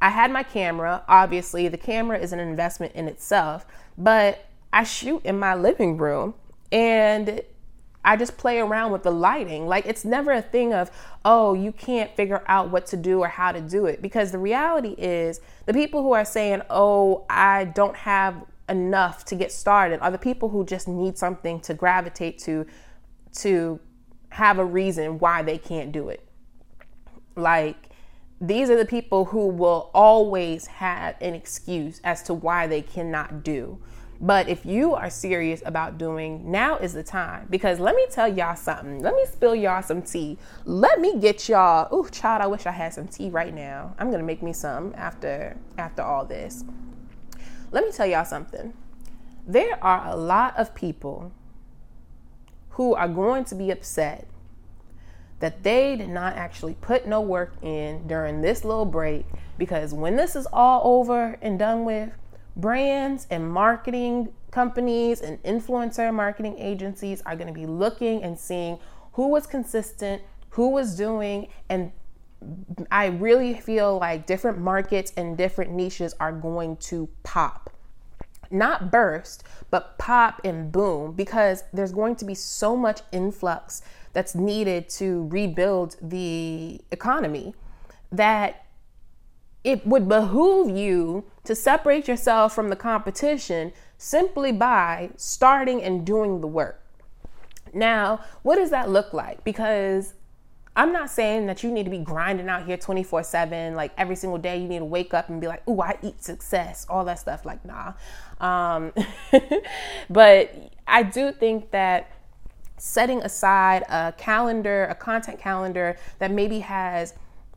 I 0.01 0.11
had 0.11 0.31
my 0.31 0.43
camera. 0.43 1.03
Obviously, 1.09 1.69
the 1.69 1.79
camera 1.79 2.19
is 2.19 2.33
an 2.33 2.39
investment 2.39 2.95
in 2.95 3.09
itself, 3.09 3.67
but 3.97 4.47
I 4.73 4.85
shoot 4.85 5.25
in 5.25 5.39
my 5.39 5.55
living 5.55 5.97
room 5.97 6.35
and 6.71 7.43
I 8.05 8.17
just 8.17 8.37
play 8.37 8.59
around 8.59 8.93
with 8.93 9.03
the 9.03 9.11
lighting. 9.11 9.67
Like 9.67 9.87
it's 9.87 10.05
never 10.05 10.33
a 10.33 10.43
thing 10.43 10.73
of, 10.73 10.91
oh, 11.25 11.55
you 11.55 11.73
can't 11.73 12.15
figure 12.15 12.43
out 12.47 12.71
what 12.71 12.87
to 12.87 12.97
do 12.97 13.21
or 13.21 13.29
how 13.29 13.53
to 13.53 13.61
do 13.61 13.87
it. 13.87 14.01
Because 14.01 14.31
the 14.31 14.39
reality 14.39 14.95
is, 14.97 15.41
the 15.67 15.75
people 15.75 16.03
who 16.03 16.13
are 16.13 16.25
saying, 16.25 16.63
oh, 16.71 17.27
I 17.29 17.65
don't 17.65 17.97
have 17.97 18.45
enough 18.69 19.25
to 19.25 19.35
get 19.35 19.51
started 19.51 19.99
are 20.01 20.11
the 20.11 20.19
people 20.19 20.51
who 20.51 20.65
just 20.65 20.89
need 20.89 21.17
something 21.17 21.59
to 21.61 21.75
gravitate 21.75 22.39
to 22.39 22.67
to 23.33 23.81
have 24.31 24.59
a 24.59 24.65
reason 24.65 25.19
why 25.19 25.43
they 25.43 25.59
can't 25.59 25.91
do 25.91 26.09
it. 26.09 26.27
Like 27.35 27.88
these 28.41 28.71
are 28.71 28.77
the 28.77 28.85
people 28.85 29.27
who 29.27 29.49
will 29.49 29.91
always 29.93 30.67
have 30.67 31.17
an 31.21 31.35
excuse 31.35 32.01
as 32.05 32.23
to 32.25 32.35
why 32.35 32.67
they 32.67 32.83
cannot 32.83 33.43
do. 33.43 33.79
But 34.21 34.49
if 34.49 34.67
you 34.67 34.95
are 34.95 35.11
serious 35.11 35.63
about 35.65 35.97
doing, 35.97 36.51
now 36.51 36.77
is 36.77 36.93
the 36.93 37.05
time. 37.05 37.47
Because 37.51 37.79
let 37.79 37.95
me 37.95 38.07
tell 38.11 38.27
y'all 38.27 38.57
something. 38.57 39.01
Let 39.01 39.15
me 39.15 39.25
spill 39.27 39.55
y'all 39.55 39.83
some 39.83 40.03
tea. 40.03 40.39
Let 40.65 41.01
me 41.01 41.19
get 41.19 41.49
y'all. 41.49 41.93
Ooh, 41.95 42.09
child, 42.11 42.43
I 42.43 42.47
wish 42.49 42.67
I 42.67 42.73
had 42.73 42.93
some 42.93 43.07
tea 43.07 43.31
right 43.31 43.55
now. 43.55 43.95
I'm 43.99 44.11
gonna 44.11 44.25
make 44.25 44.43
me 44.43 44.53
some 44.53 44.93
after 44.97 45.57
after 45.77 46.03
all 46.03 46.25
this. 46.25 46.65
Let 47.71 47.85
me 47.85 47.93
tell 47.93 48.07
y'all 48.07 48.25
something. 48.25 48.73
There 49.47 49.83
are 49.85 50.09
a 50.09 50.17
lot 50.17 50.57
of 50.57 50.75
people 50.75 51.33
who 52.71 52.95
are 52.95 53.09
going 53.09 53.45
to 53.47 53.55
be 53.55 53.71
upset 53.71 54.27
that 55.41 55.63
they 55.63 55.97
did 55.97 56.09
not 56.09 56.35
actually 56.37 56.75
put 56.81 57.07
no 57.07 57.21
work 57.21 57.53
in 57.63 58.07
during 58.07 58.41
this 58.41 58.65
little 58.65 58.85
break 58.85 59.25
because 59.57 59.95
when 59.95 60.17
this 60.17 60.35
is 60.35 60.47
all 60.53 60.81
over 60.85 61.39
and 61.41 61.59
done 61.59 61.85
with, 61.85 62.11
brands 62.57 63.27
and 63.31 63.51
marketing 63.51 64.29
companies 64.51 65.21
and 65.21 65.43
influencer 65.43 66.13
marketing 66.13 66.57
agencies 66.59 67.23
are 67.27 67.37
going 67.37 67.47
to 67.47 67.53
be 67.53 67.67
looking 67.67 68.23
and 68.23 68.39
seeing 68.39 68.79
who 69.13 69.29
was 69.29 69.47
consistent, 69.47 70.23
who 70.51 70.71
was 70.71 70.97
doing, 70.97 71.49
and 71.69 71.93
I 72.91 73.07
really 73.07 73.55
feel 73.55 73.99
like 73.99 74.27
different 74.27 74.59
markets 74.59 75.13
and 75.17 75.37
different 75.37 75.73
niches 75.73 76.15
are 76.21 76.33
going 76.33 76.77
to 76.77 77.09
pop. 77.23 77.71
Not 78.51 78.91
burst, 78.91 79.45
but 79.71 79.99
pop 79.99 80.41
and 80.45 80.73
boom 80.73 81.13
because 81.13 81.65
there's 81.73 81.93
going 81.93 82.17
to 82.17 82.25
be 82.25 82.35
so 82.35 82.77
much 82.77 83.03
influx 83.13 83.83
that's 84.13 84.35
needed 84.35 84.89
to 84.91 85.29
rebuild 85.29 85.97
the 86.01 86.81
economy 86.91 87.55
that 88.11 88.67
it 89.65 89.87
would 89.87 90.09
behoove 90.09 90.71
you 90.77 91.25
to 91.45 91.55
separate 91.55 92.09
yourself 92.09 92.55
from 92.55 92.69
the 92.69 92.77
competition 92.77 93.73
simply 93.99 94.53
by 94.53 95.11
starting 95.17 95.83
and 95.83 96.07
doing 96.07 96.41
the 96.41 96.47
work. 96.47 96.81
Now, 97.75 98.25
what 98.43 98.57
does 98.57 98.71
that 98.71 98.89
look 98.89 99.13
like? 99.13 99.45
Because 99.45 100.15
I'm 100.79 100.93
not 100.93 101.11
saying 101.11 101.47
that 101.47 101.65
you 101.65 101.73
need 101.73 101.85
to 101.85 101.91
be 101.91 101.99
grinding 101.99 102.49
out 102.49 102.65
here 102.65 102.77
24 102.77 103.25
7, 103.25 103.75
like 103.75 103.93
every 103.99 104.15
single 104.15 104.39
day 104.39 104.59
you 104.61 104.69
need 104.69 104.79
to 104.79 104.85
wake 104.85 105.13
up 105.13 105.29
and 105.29 105.41
be 105.41 105.49
like, 105.49 105.67
ooh, 105.69 105.81
I 105.81 105.99
eat 106.03 106.23
success, 106.23 106.87
all 106.89 107.05
that 107.07 107.19
stuff. 107.19 107.45
Like, 107.45 107.65
nah. 107.65 107.95
Um, 108.41 108.93
but 110.11 110.55
I 110.87 111.03
do 111.03 111.33
think 111.33 111.73
that 111.73 112.11
setting 112.79 113.23
aside 113.23 113.83
a 113.89 114.13
calendar, 114.17 114.85
a 114.85 114.95
content 114.95 115.39
calendar 115.39 115.97
that 116.19 116.31
maybe 116.31 116.61
has 116.61 117.15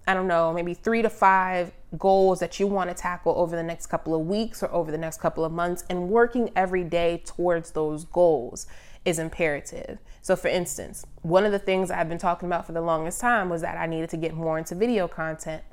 I 0.08 0.14
don't 0.14 0.28
know, 0.28 0.52
maybe 0.52 0.74
three 0.74 1.02
to 1.04 1.10
five 1.10 1.72
goals 1.98 2.40
that 2.40 2.60
you 2.60 2.66
want 2.66 2.90
to 2.90 2.94
tackle 2.96 3.34
over 3.38 3.56
the 3.56 3.64
next 3.64 3.86
couple 3.88 4.16
of 4.16 4.26
weeks 4.26 4.64
or 4.64 4.72
over 4.74 4.92
the 4.92 4.98
next 4.98 5.20
couple 5.20 5.46
of 5.46 5.52
months, 5.52 5.84
and 5.90 6.10
working 6.10 6.50
every 6.56 6.84
day 6.84 7.22
towards 7.24 7.72
those 7.72 8.06
goals 8.06 8.66
is 9.06 9.20
imperative. 9.20 10.00
So, 10.22 10.36
for 10.36 10.48
instance, 10.48 11.06
one 11.22 11.46
of 11.46 11.52
the 11.52 11.60
things 11.60 11.92
I've 11.92 12.10
been 12.10 12.18
talking 12.18 12.48
about 12.48 12.66
for 12.66 12.72
the 12.72 12.82
longest 12.82 13.22
time 13.22 13.50
was 13.50 13.62
that 13.62 13.78
I 13.78 13.86
needed 13.86 14.10
to 14.12 14.18
get 14.18 14.34
more 14.34 14.58
into 14.58 14.76
video 14.76 15.08
content. 15.08 15.64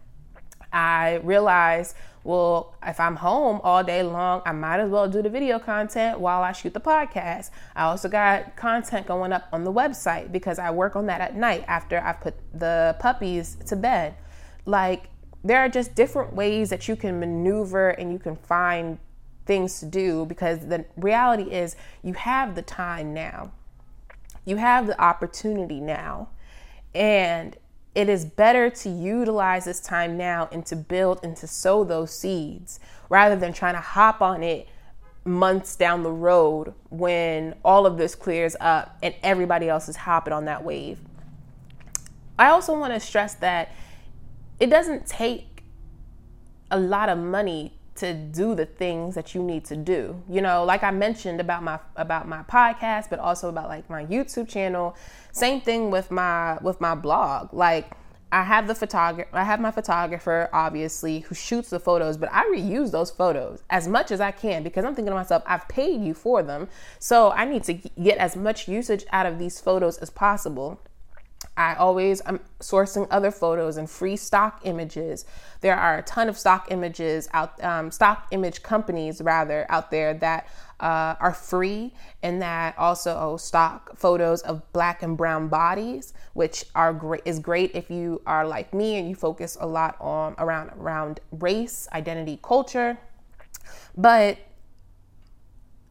I 0.73 1.15
realized, 1.25 1.97
well, 2.25 2.75
if 2.87 3.01
I'm 3.01 3.17
home 3.17 3.61
all 3.63 3.83
day 3.83 4.03
long, 4.03 4.43
I 4.45 4.53
might 4.53 4.81
as 4.81 4.91
well 4.91 5.09
do 5.09 5.23
the 5.23 5.31
video 5.31 5.59
content 5.59 6.21
while 6.21 6.43
I 6.43 6.53
shoot 6.53 6.75
the 6.75 6.81
podcast. 6.81 7.51
I 7.75 7.85
also 7.85 8.09
got 8.09 8.57
content 8.57 9.07
going 9.07 9.33
up 9.33 9.49
on 9.53 9.65
the 9.65 9.73
website 9.73 10.31
because 10.33 10.59
I 10.59 10.71
work 10.71 10.97
on 10.97 11.07
that 11.07 11.21
at 11.21 11.37
night 11.37 11.65
after 11.69 11.99
I've 11.99 12.21
put 12.21 12.35
the 12.53 12.97
puppies 13.01 13.57
to 13.67 13.77
bed. 13.77 14.15
Like, 14.67 15.09
there 15.45 15.59
are 15.59 15.69
just 15.69 15.95
different 15.95 16.35
ways 16.35 16.71
that 16.71 16.89
you 16.89 16.97
can 16.97 17.19
maneuver 17.21 17.91
and 17.91 18.13
you 18.13 18.19
can 18.19 18.37
find 18.37 18.99
things 19.47 19.81
to 19.81 19.87
do 19.87 20.27
because 20.27 20.67
the 20.67 20.85
reality 20.97 21.51
is 21.51 21.77
you 22.03 22.13
have 22.13 22.55
the 22.55 22.63
time 22.63 23.15
now. 23.15 23.53
You 24.45 24.57
have 24.57 24.87
the 24.87 25.01
opportunity 25.01 25.81
now. 25.81 26.29
And 26.95 27.57
it 27.99 28.09
is 28.09 28.25
better 28.25 28.71
to 28.71 28.88
utilize 28.88 29.64
this 29.64 29.81
time 29.81 30.17
now 30.17 30.49
and 30.52 30.64
to 30.64 30.76
build 30.76 31.19
and 31.25 31.37
to 31.37 31.49
sow 31.49 31.83
those 31.83 32.12
seeds 32.12 32.78
rather 33.09 33.35
than 33.35 33.52
trying 33.52 33.75
to 33.75 33.81
hop 33.81 34.23
on 34.23 34.45
it 34.45 34.69
months 35.25 35.75
down 35.75 36.05
the 36.05 36.12
road 36.12 36.73
when 36.90 37.57
all 37.64 37.87
of 37.87 37.99
this 37.99 38.14
clears 38.14 38.55
up 38.61 38.97
and 39.02 39.12
everybody 39.25 39.69
else 39.69 39.88
is 39.88 39.97
hopping 39.97 40.33
on 40.33 40.45
that 40.45 40.62
wave. 40.62 41.00
I 42.38 42.50
also 42.50 42.78
want 42.78 42.95
to 42.95 43.00
stress 43.00 43.35
that 43.35 43.73
it 44.61 44.71
doesn't 44.71 45.09
take 45.09 45.64
a 46.71 46.78
lot 46.78 47.09
of 47.09 47.19
money 47.19 47.78
to 47.99 48.14
do 48.14 48.55
the 48.55 48.67
things 48.67 49.14
that 49.14 49.35
you 49.35 49.43
need 49.43 49.64
to 49.67 49.76
do. 49.76 50.23
You 50.28 50.40
know, 50.40 50.64
like 50.64 50.83
I 50.83 50.90
mentioned 50.90 51.40
about 51.40 51.62
my 51.62 51.78
about 51.97 52.28
my 52.28 52.43
podcast, 52.43 53.11
but 53.11 53.19
also 53.19 53.49
about 53.49 53.69
like 53.69 53.88
my 53.88 54.05
YouTube 54.07 54.49
channel. 54.49 54.97
Same 55.33 55.61
thing 55.61 55.90
with 55.90 56.11
my 56.11 56.59
with 56.62 56.81
my 56.81 56.95
blog. 56.95 57.52
Like 57.52 57.93
I 58.31 58.43
have 58.43 58.67
the 58.67 58.75
photographer, 58.75 59.31
I 59.33 59.45
have 59.45 59.59
my 59.59 59.71
photographer, 59.71 60.50
obviously, 60.52 61.21
who 61.21 61.35
shoots 61.35 61.71
the 61.71 61.81
photos, 61.81 62.19
but 62.19 62.28
I 62.31 62.45
reuse 62.45 62.90
those 62.90 63.11
photos 63.11 63.62
as 63.71 63.88
much 63.88 64.11
as 64.11 64.21
I 64.21 64.33
can 64.33 64.62
because 64.62 64.85
I'm 64.85 64.95
thinking 64.95 65.12
to 65.12 65.17
myself, 65.17 65.43
I've 65.47 65.67
paid 65.69 66.02
you 66.02 66.12
for 66.12 66.43
them. 66.43 66.69
So 66.99 67.31
I 67.31 67.47
need 67.47 67.64
to 67.64 67.73
get 67.75 68.19
as 68.19 68.37
much 68.37 68.69
usage 68.69 69.07
out 69.12 69.25
of 69.25 69.38
these 69.38 69.61
photos 69.61 69.97
as 69.99 70.11
possible. 70.11 70.78
I 71.59 71.75
always 71.75 72.23
am 72.25 72.38
sourcing 72.61 73.09
other 73.11 73.33
photos 73.33 73.79
and 73.79 73.91
free 73.91 74.17
stock 74.17 74.61
images. 74.62 75.25
There 75.61 75.77
are 75.77 75.99
a 75.99 76.03
ton 76.03 76.29
of 76.29 76.38
stock 76.38 76.69
images 76.71 77.29
out, 77.35 77.62
um, 77.65 77.91
stock 77.91 78.29
image 78.31 78.62
companies 78.62 79.21
rather 79.21 79.67
out 79.69 79.91
there 79.91 80.15
that 80.15 80.47
uh, 80.79 81.17
are 81.19 81.35
free 81.35 81.93
and 82.23 82.41
that 82.41 82.79
also 82.79 83.37
stock 83.37 83.99
photos 83.99 84.43
of 84.43 84.73
black 84.73 85.03
and 85.03 85.17
brown 85.17 85.49
bodies, 85.49 86.15
which 86.35 86.65
are 86.77 86.93
great 86.93 87.23
is 87.25 87.41
great 87.41 87.73
if 87.75 87.91
you 87.91 88.23
are 88.25 88.47
like 88.47 88.73
me 88.73 88.97
and 88.97 89.09
you 89.09 89.17
focus 89.17 89.57
a 89.61 89.67
lot 89.67 89.97
on 90.00 90.37
around 90.38 90.71
around 90.79 91.19
race, 91.33 91.88
identity, 91.93 92.38
culture. 92.41 92.97
But 93.97 94.38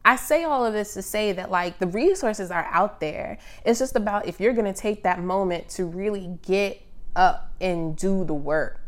I 0.08 0.16
say 0.16 0.44
all 0.44 0.64
of 0.64 0.72
this 0.72 0.94
to 0.94 1.02
say 1.02 1.32
that 1.32 1.50
like 1.50 1.80
the 1.80 1.86
resources 1.86 2.50
are 2.50 2.66
out 2.72 2.98
there. 2.98 3.36
It's 3.62 3.78
just 3.78 3.94
about 3.94 4.26
if 4.26 4.40
you're 4.40 4.54
going 4.54 4.64
to 4.64 4.72
take 4.72 5.02
that 5.02 5.20
moment 5.20 5.68
to 5.70 5.84
really 5.84 6.38
get 6.40 6.80
up 7.14 7.52
and 7.60 7.94
do 7.94 8.24
the 8.24 8.32
work. 8.32 8.80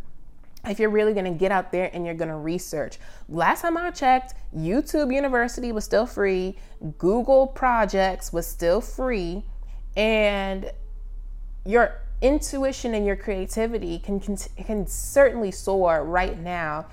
If 0.64 0.80
you're 0.80 0.88
really 0.88 1.12
going 1.12 1.30
to 1.30 1.38
get 1.38 1.52
out 1.52 1.72
there 1.72 1.90
and 1.92 2.06
you're 2.06 2.14
going 2.14 2.30
to 2.30 2.36
research. 2.36 2.98
Last 3.28 3.60
time 3.60 3.76
I 3.76 3.90
checked, 3.90 4.32
YouTube 4.56 5.14
University 5.14 5.72
was 5.72 5.84
still 5.84 6.06
free, 6.06 6.56
Google 6.96 7.46
Projects 7.46 8.32
was 8.32 8.46
still 8.46 8.80
free, 8.80 9.44
and 9.98 10.72
your 11.66 12.00
intuition 12.22 12.94
and 12.94 13.04
your 13.04 13.16
creativity 13.16 13.98
can, 13.98 14.20
can, 14.20 14.38
can 14.56 14.86
certainly 14.86 15.50
soar 15.50 16.02
right 16.02 16.38
now, 16.38 16.86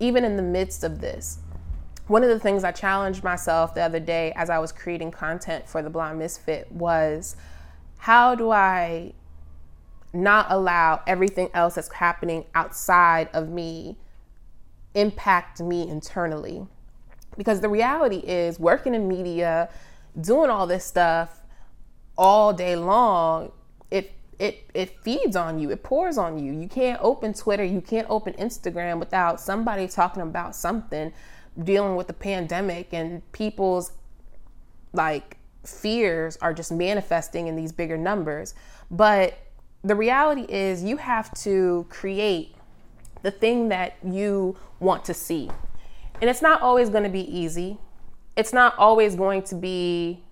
even 0.00 0.24
in 0.24 0.38
the 0.38 0.42
midst 0.42 0.84
of 0.84 1.02
this 1.02 1.40
one 2.06 2.22
of 2.22 2.28
the 2.28 2.38
things 2.38 2.64
I 2.64 2.72
challenged 2.72 3.24
myself 3.24 3.74
the 3.74 3.80
other 3.80 4.00
day 4.00 4.32
as 4.36 4.50
I 4.50 4.58
was 4.58 4.72
creating 4.72 5.10
content 5.10 5.68
for 5.68 5.82
the 5.82 5.88
Blonde 5.88 6.18
Misfit 6.18 6.70
was 6.70 7.36
how 7.98 8.34
do 8.34 8.50
I 8.50 9.14
not 10.12 10.46
allow 10.50 11.02
everything 11.06 11.48
else 11.54 11.76
that's 11.76 11.90
happening 11.90 12.44
outside 12.54 13.28
of 13.32 13.48
me 13.48 13.96
impact 14.94 15.60
me 15.60 15.88
internally? 15.88 16.66
Because 17.36 17.60
the 17.60 17.68
reality 17.68 18.18
is, 18.18 18.60
working 18.60 18.94
in 18.94 19.08
media, 19.08 19.70
doing 20.20 20.50
all 20.50 20.66
this 20.66 20.84
stuff 20.84 21.40
all 22.16 22.52
day 22.52 22.76
long, 22.76 23.50
it 23.90 24.12
it 24.38 24.70
it 24.74 25.00
feeds 25.00 25.36
on 25.36 25.58
you 25.58 25.70
it 25.70 25.82
pours 25.84 26.18
on 26.18 26.36
you 26.36 26.52
you 26.52 26.66
can't 26.66 26.98
open 27.00 27.32
twitter 27.32 27.62
you 27.62 27.80
can't 27.80 28.06
open 28.10 28.32
instagram 28.34 28.98
without 28.98 29.40
somebody 29.40 29.86
talking 29.86 30.22
about 30.22 30.56
something 30.56 31.12
dealing 31.62 31.96
with 31.96 32.06
the 32.06 32.12
pandemic 32.12 32.92
and 32.92 33.30
people's 33.32 33.92
like 34.92 35.36
fears 35.64 36.36
are 36.40 36.52
just 36.52 36.72
manifesting 36.72 37.46
in 37.46 37.56
these 37.56 37.72
bigger 37.72 37.96
numbers. 37.96 38.54
But 38.90 39.38
the 39.82 39.94
reality 39.94 40.46
is, 40.48 40.82
you 40.82 40.96
have 40.96 41.32
to 41.42 41.86
create 41.90 42.54
the 43.22 43.30
thing 43.30 43.68
that 43.68 43.96
you 44.02 44.56
want 44.80 45.04
to 45.06 45.14
see. 45.14 45.50
And 46.20 46.30
it's 46.30 46.42
not 46.42 46.62
always 46.62 46.88
going 46.90 47.04
to 47.04 47.10
be 47.10 47.20
easy. 47.20 47.78
It's 48.36 48.52
not 48.52 48.76
always 48.78 49.14
going 49.14 49.42
to 49.44 49.54
be 49.54 50.22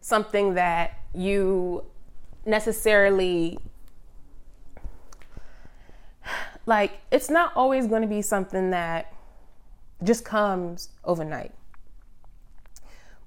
something 0.00 0.54
that 0.54 0.98
you 1.14 1.84
necessarily 2.46 3.58
like, 6.66 7.00
it's 7.10 7.30
not 7.30 7.52
always 7.56 7.86
going 7.86 8.02
to 8.02 8.08
be 8.08 8.20
something 8.20 8.70
that 8.70 9.12
just 10.02 10.24
comes 10.24 10.90
overnight. 11.04 11.52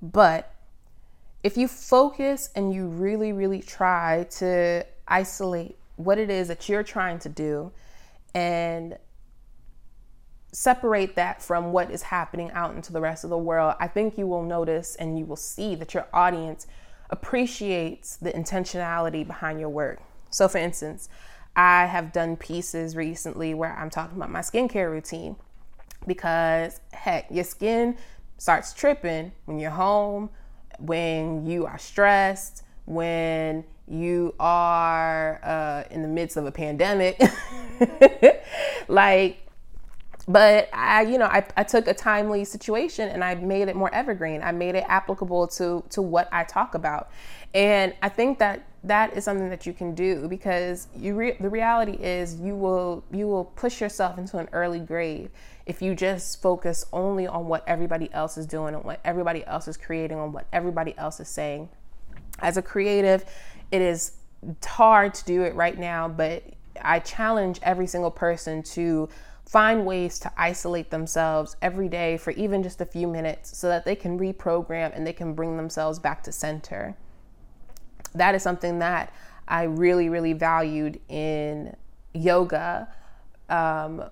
But 0.02 0.54
if 1.44 1.58
you 1.58 1.68
focus 1.68 2.50
and 2.56 2.74
you 2.74 2.88
really, 2.88 3.34
really 3.34 3.62
try 3.62 4.28
to 4.38 4.86
isolate 5.08 5.78
what 5.96 6.18
it 6.18 6.30
is 6.30 6.48
that 6.48 6.70
you're 6.70 6.84
trying 6.84 7.20
to 7.20 7.30
do 7.30 7.72
and 8.34 8.98
separate 10.52 11.16
that 11.16 11.42
from 11.42 11.72
what 11.72 11.92
is 11.92 12.04
happening 12.04 12.52
out 12.52 12.76
into 12.76 12.92
the 12.92 13.02
rest 13.02 13.24
of 13.24 13.30
the 13.30 13.38
world, 13.38 13.76
I 13.80 13.88
think 13.88 14.18
you 14.18 14.28
will 14.28 14.44
notice 14.44 14.96
and 14.96 15.18
you 15.18 15.26
will 15.26 15.36
see 15.36 15.76
that 15.76 15.94
your 15.94 16.08
audience 16.14 16.68
appreciates 17.10 18.18
the 18.18 18.32
intentionality 18.32 19.26
behind 19.26 19.60
your 19.60 19.70
work. 19.70 20.02
So, 20.30 20.48
for 20.48 20.58
instance, 20.58 21.10
I 21.56 21.86
have 21.86 22.14
done 22.14 22.38
pieces 22.38 22.96
recently 22.96 23.54
where 23.54 23.76
I'm 23.76 23.90
talking 23.90 24.16
about 24.16 24.30
my 24.30 24.40
skincare 24.40 24.90
routine 24.90 25.36
because 26.08 26.80
heck, 26.92 27.28
your 27.30 27.44
skin 27.44 27.98
starts 28.38 28.74
tripping 28.74 29.32
when 29.46 29.60
you're 29.60 29.72
home, 29.72 30.30
when 30.80 31.46
you 31.46 31.66
are 31.66 31.78
stressed, 31.78 32.64
when 32.86 33.64
you 33.88 34.34
are 34.40 35.40
uh, 35.44 35.84
in 35.92 36.02
the 36.02 36.08
midst 36.08 36.38
of 36.38 36.46
a 36.46 36.52
pandemic. 36.52 37.22
like, 38.88 39.41
but 40.32 40.70
I, 40.74 41.04
you 41.04 41.18
know, 41.18 41.26
I, 41.26 41.46
I 41.58 41.64
took 41.64 41.88
a 41.88 41.94
timely 41.94 42.46
situation 42.46 43.10
and 43.10 43.24
I 43.24 43.36
made 43.36 43.68
it 43.68 43.76
more 43.76 43.94
evergreen. 43.94 44.42
I 44.42 44.52
made 44.52 44.76
it 44.76 44.86
applicable 44.88 45.48
to 45.48 45.84
to 45.90 46.02
what 46.02 46.30
I 46.32 46.44
talk 46.44 46.76
about, 46.76 47.10
and 47.54 47.94
I 48.02 48.10
think 48.10 48.40
that 48.40 48.64
that 48.84 49.16
is 49.16 49.24
something 49.24 49.50
that 49.50 49.66
you 49.66 49.74
can 49.74 49.94
do 49.94 50.28
because 50.28 50.88
you 50.96 51.14
re- 51.14 51.38
the 51.40 51.50
reality 51.50 51.98
is 52.02 52.40
you 52.40 52.56
will 52.56 53.04
you 53.12 53.28
will 53.28 53.46
push 53.46 53.80
yourself 53.80 54.18
into 54.18 54.38
an 54.38 54.48
early 54.54 54.80
grave 54.80 55.30
if 55.66 55.82
you 55.82 55.94
just 55.94 56.42
focus 56.42 56.86
only 56.92 57.28
on 57.28 57.48
what 57.48 57.64
everybody 57.68 58.12
else 58.12 58.38
is 58.38 58.48
doing 58.48 58.74
and 58.74 58.84
what 58.84 59.00
everybody 59.04 59.46
else 59.46 59.68
is 59.68 59.78
creating 59.78 60.18
on 60.18 60.32
what 60.32 60.48
everybody 60.52 60.98
else 60.98 61.20
is 61.20 61.28
saying 61.28 61.70
as 62.40 62.58
a 62.58 62.62
creative 62.62 63.24
it 63.72 63.82
is 63.82 64.14
hard 64.66 65.14
to 65.14 65.24
do 65.26 65.44
it 65.44 65.54
right 65.54 65.78
now 65.78 66.08
but 66.08 66.44
i 66.82 66.98
challenge 66.98 67.60
every 67.62 67.86
single 67.86 68.10
person 68.10 68.64
to 68.64 69.08
find 69.46 69.86
ways 69.86 70.20
to 70.20 70.32
isolate 70.38 70.92
themselves 70.92 71.56
every 71.62 71.90
day 71.90 72.18
for 72.18 72.32
even 72.32 72.64
just 72.64 72.80
a 72.80 72.86
few 72.86 73.08
minutes 73.08 73.58
so 73.58 73.68
that 73.68 73.86
they 73.86 73.96
can 73.96 74.18
reprogram 74.18 74.96
and 74.96 75.06
they 75.06 75.14
can 75.14 75.34
bring 75.34 75.58
themselves 75.58 76.00
back 76.00 76.24
to 76.24 76.32
center 76.32 76.96
that 78.14 78.36
is 78.36 78.44
something 78.44 78.80
that 78.80 79.14
I 79.48 79.64
really, 79.64 80.10
really 80.10 80.34
valued 80.34 81.00
in 81.10 81.76
yoga. 82.14 82.88
Um, 83.50 84.04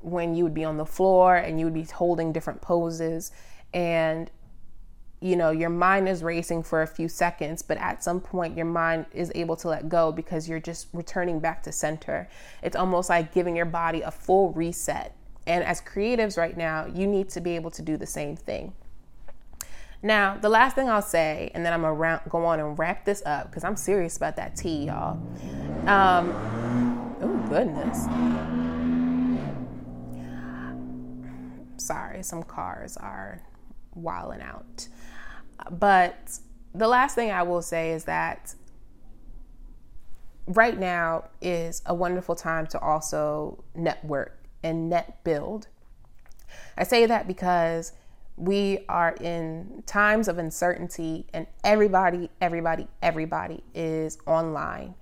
when 0.00 0.34
you 0.34 0.44
would 0.44 0.54
be 0.54 0.64
on 0.64 0.76
the 0.76 0.84
floor 0.84 1.36
and 1.36 1.58
you 1.58 1.64
would 1.64 1.74
be 1.74 1.84
holding 1.84 2.32
different 2.32 2.60
poses, 2.60 3.32
and 3.72 4.30
you 5.24 5.36
know, 5.36 5.50
your 5.50 5.70
mind 5.70 6.06
is 6.06 6.22
racing 6.22 6.62
for 6.62 6.82
a 6.82 6.86
few 6.86 7.08
seconds, 7.08 7.62
but 7.62 7.78
at 7.78 8.04
some 8.04 8.20
point 8.20 8.58
your 8.58 8.66
mind 8.66 9.06
is 9.14 9.32
able 9.34 9.56
to 9.56 9.68
let 9.68 9.88
go 9.88 10.12
because 10.12 10.46
you're 10.46 10.60
just 10.60 10.86
returning 10.92 11.40
back 11.40 11.62
to 11.62 11.72
center. 11.72 12.28
It's 12.62 12.76
almost 12.76 13.08
like 13.08 13.32
giving 13.32 13.56
your 13.56 13.64
body 13.64 14.02
a 14.02 14.10
full 14.10 14.52
reset. 14.52 15.16
And 15.46 15.64
as 15.64 15.80
creatives 15.80 16.36
right 16.36 16.54
now, 16.54 16.84
you 16.84 17.06
need 17.06 17.30
to 17.30 17.40
be 17.40 17.52
able 17.56 17.70
to 17.70 17.80
do 17.80 17.96
the 17.96 18.04
same 18.04 18.36
thing. 18.36 18.74
Now, 20.02 20.36
the 20.36 20.50
last 20.50 20.76
thing 20.76 20.90
I'll 20.90 21.00
say, 21.00 21.50
and 21.54 21.64
then 21.64 21.72
I'm 21.72 21.80
gonna 21.80 22.20
go 22.28 22.44
on 22.44 22.60
and 22.60 22.78
wrap 22.78 23.06
this 23.06 23.22
up 23.24 23.46
because 23.48 23.64
I'm 23.64 23.76
serious 23.76 24.18
about 24.18 24.36
that 24.36 24.54
tea, 24.56 24.88
y'all. 24.88 25.18
Um, 25.86 27.16
oh, 27.22 27.46
goodness. 27.48 28.04
Sorry, 31.82 32.22
some 32.22 32.42
cars 32.42 32.98
are 32.98 33.40
wilding 33.94 34.42
out. 34.42 34.88
But 35.70 36.38
the 36.74 36.88
last 36.88 37.14
thing 37.14 37.30
I 37.30 37.42
will 37.42 37.62
say 37.62 37.92
is 37.92 38.04
that 38.04 38.54
right 40.46 40.78
now 40.78 41.24
is 41.40 41.82
a 41.86 41.94
wonderful 41.94 42.34
time 42.34 42.66
to 42.68 42.78
also 42.78 43.64
network 43.74 44.38
and 44.62 44.90
net 44.90 45.22
build. 45.24 45.68
I 46.76 46.84
say 46.84 47.06
that 47.06 47.26
because 47.26 47.92
we 48.36 48.84
are 48.88 49.14
in 49.20 49.82
times 49.86 50.28
of 50.28 50.38
uncertainty 50.38 51.26
and 51.32 51.46
everybody, 51.62 52.30
everybody, 52.40 52.88
everybody 53.02 53.62
is 53.74 54.18
online. 54.26 54.94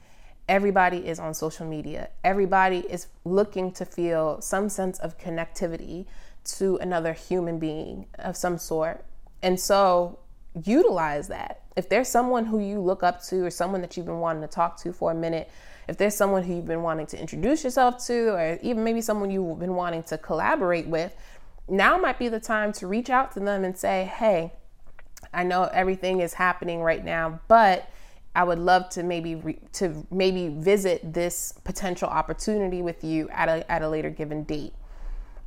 Everybody 0.48 0.98
is 0.98 1.18
on 1.18 1.32
social 1.32 1.66
media. 1.66 2.10
Everybody 2.24 2.80
is 2.80 3.06
looking 3.24 3.72
to 3.72 3.86
feel 3.86 4.40
some 4.40 4.68
sense 4.68 4.98
of 4.98 5.16
connectivity 5.18 6.06
to 6.44 6.76
another 6.78 7.12
human 7.12 7.58
being 7.58 8.06
of 8.18 8.36
some 8.36 8.58
sort. 8.58 9.04
And 9.42 9.58
so 9.58 10.18
utilize 10.64 11.28
that. 11.28 11.62
If 11.76 11.88
there's 11.88 12.08
someone 12.08 12.44
who 12.46 12.60
you 12.60 12.80
look 12.80 13.02
up 13.02 13.22
to 13.24 13.44
or 13.44 13.50
someone 13.50 13.80
that 13.80 13.96
you've 13.96 14.06
been 14.06 14.20
wanting 14.20 14.42
to 14.42 14.48
talk 14.48 14.76
to 14.78 14.92
for 14.92 15.10
a 15.10 15.14
minute, 15.14 15.50
if 15.88 15.96
there's 15.96 16.14
someone 16.14 16.42
who 16.42 16.54
you've 16.54 16.66
been 16.66 16.82
wanting 16.82 17.06
to 17.06 17.20
introduce 17.20 17.64
yourself 17.64 18.04
to, 18.06 18.34
or 18.34 18.58
even 18.62 18.84
maybe 18.84 19.00
someone 19.00 19.30
you've 19.30 19.58
been 19.58 19.74
wanting 19.74 20.02
to 20.04 20.18
collaborate 20.18 20.86
with, 20.86 21.14
now 21.68 21.96
might 21.96 22.18
be 22.18 22.28
the 22.28 22.40
time 22.40 22.72
to 22.74 22.86
reach 22.86 23.10
out 23.10 23.32
to 23.32 23.40
them 23.40 23.64
and 23.64 23.76
say, 23.76 24.10
hey, 24.16 24.52
I 25.32 25.44
know 25.44 25.64
everything 25.72 26.20
is 26.20 26.34
happening 26.34 26.82
right 26.82 27.04
now, 27.04 27.40
but 27.48 27.88
I 28.34 28.44
would 28.44 28.58
love 28.58 28.88
to 28.90 29.02
maybe 29.02 29.34
re- 29.34 29.58
to 29.74 30.06
maybe 30.10 30.48
visit 30.48 31.12
this 31.12 31.52
potential 31.64 32.08
opportunity 32.08 32.80
with 32.82 33.04
you 33.04 33.28
at 33.28 33.48
a 33.48 33.70
at 33.70 33.82
a 33.82 33.88
later 33.88 34.10
given 34.10 34.44
date. 34.44 34.72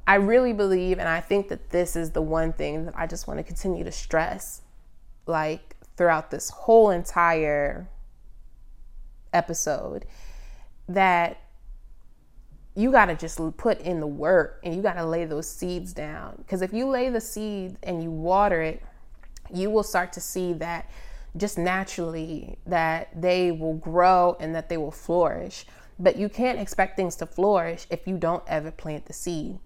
I 0.07 0.15
really 0.15 0.53
believe 0.53 0.99
and 0.99 1.09
I 1.09 1.19
think 1.19 1.47
that 1.47 1.71
this 1.71 1.95
is 1.95 2.11
the 2.11 2.21
one 2.21 2.53
thing 2.53 2.85
that 2.85 2.93
I 2.95 3.07
just 3.07 3.27
want 3.27 3.39
to 3.39 3.43
continue 3.43 3.83
to 3.83 3.91
stress 3.91 4.61
like 5.25 5.75
throughout 5.97 6.31
this 6.31 6.49
whole 6.49 6.89
entire 6.89 7.89
episode 9.33 10.05
that 10.87 11.41
you 12.75 12.91
got 12.91 13.05
to 13.05 13.15
just 13.15 13.39
put 13.57 13.79
in 13.81 13.99
the 13.99 14.07
work 14.07 14.59
and 14.63 14.75
you 14.75 14.81
got 14.81 14.95
to 14.95 15.05
lay 15.05 15.25
those 15.25 15.47
seeds 15.47 15.93
down. 15.93 16.35
Because 16.37 16.61
if 16.61 16.73
you 16.73 16.87
lay 16.87 17.09
the 17.09 17.21
seed 17.21 17.77
and 17.83 18.03
you 18.03 18.11
water 18.11 18.61
it, 18.61 18.83
you 19.53 19.69
will 19.69 19.83
start 19.83 20.11
to 20.13 20.21
see 20.21 20.53
that 20.53 20.89
just 21.37 21.57
naturally 21.57 22.57
that 22.65 23.09
they 23.19 23.51
will 23.51 23.75
grow 23.75 24.35
and 24.39 24.53
that 24.55 24.69
they 24.69 24.77
will 24.77 24.91
flourish. 24.91 25.65
But 25.97 26.17
you 26.17 26.27
can't 26.27 26.59
expect 26.59 26.97
things 26.97 27.15
to 27.17 27.25
flourish 27.25 27.87
if 27.89 28.07
you 28.07 28.17
don't 28.17 28.43
ever 28.47 28.71
plant 28.71 29.05
the 29.05 29.13
seed. 29.13 29.59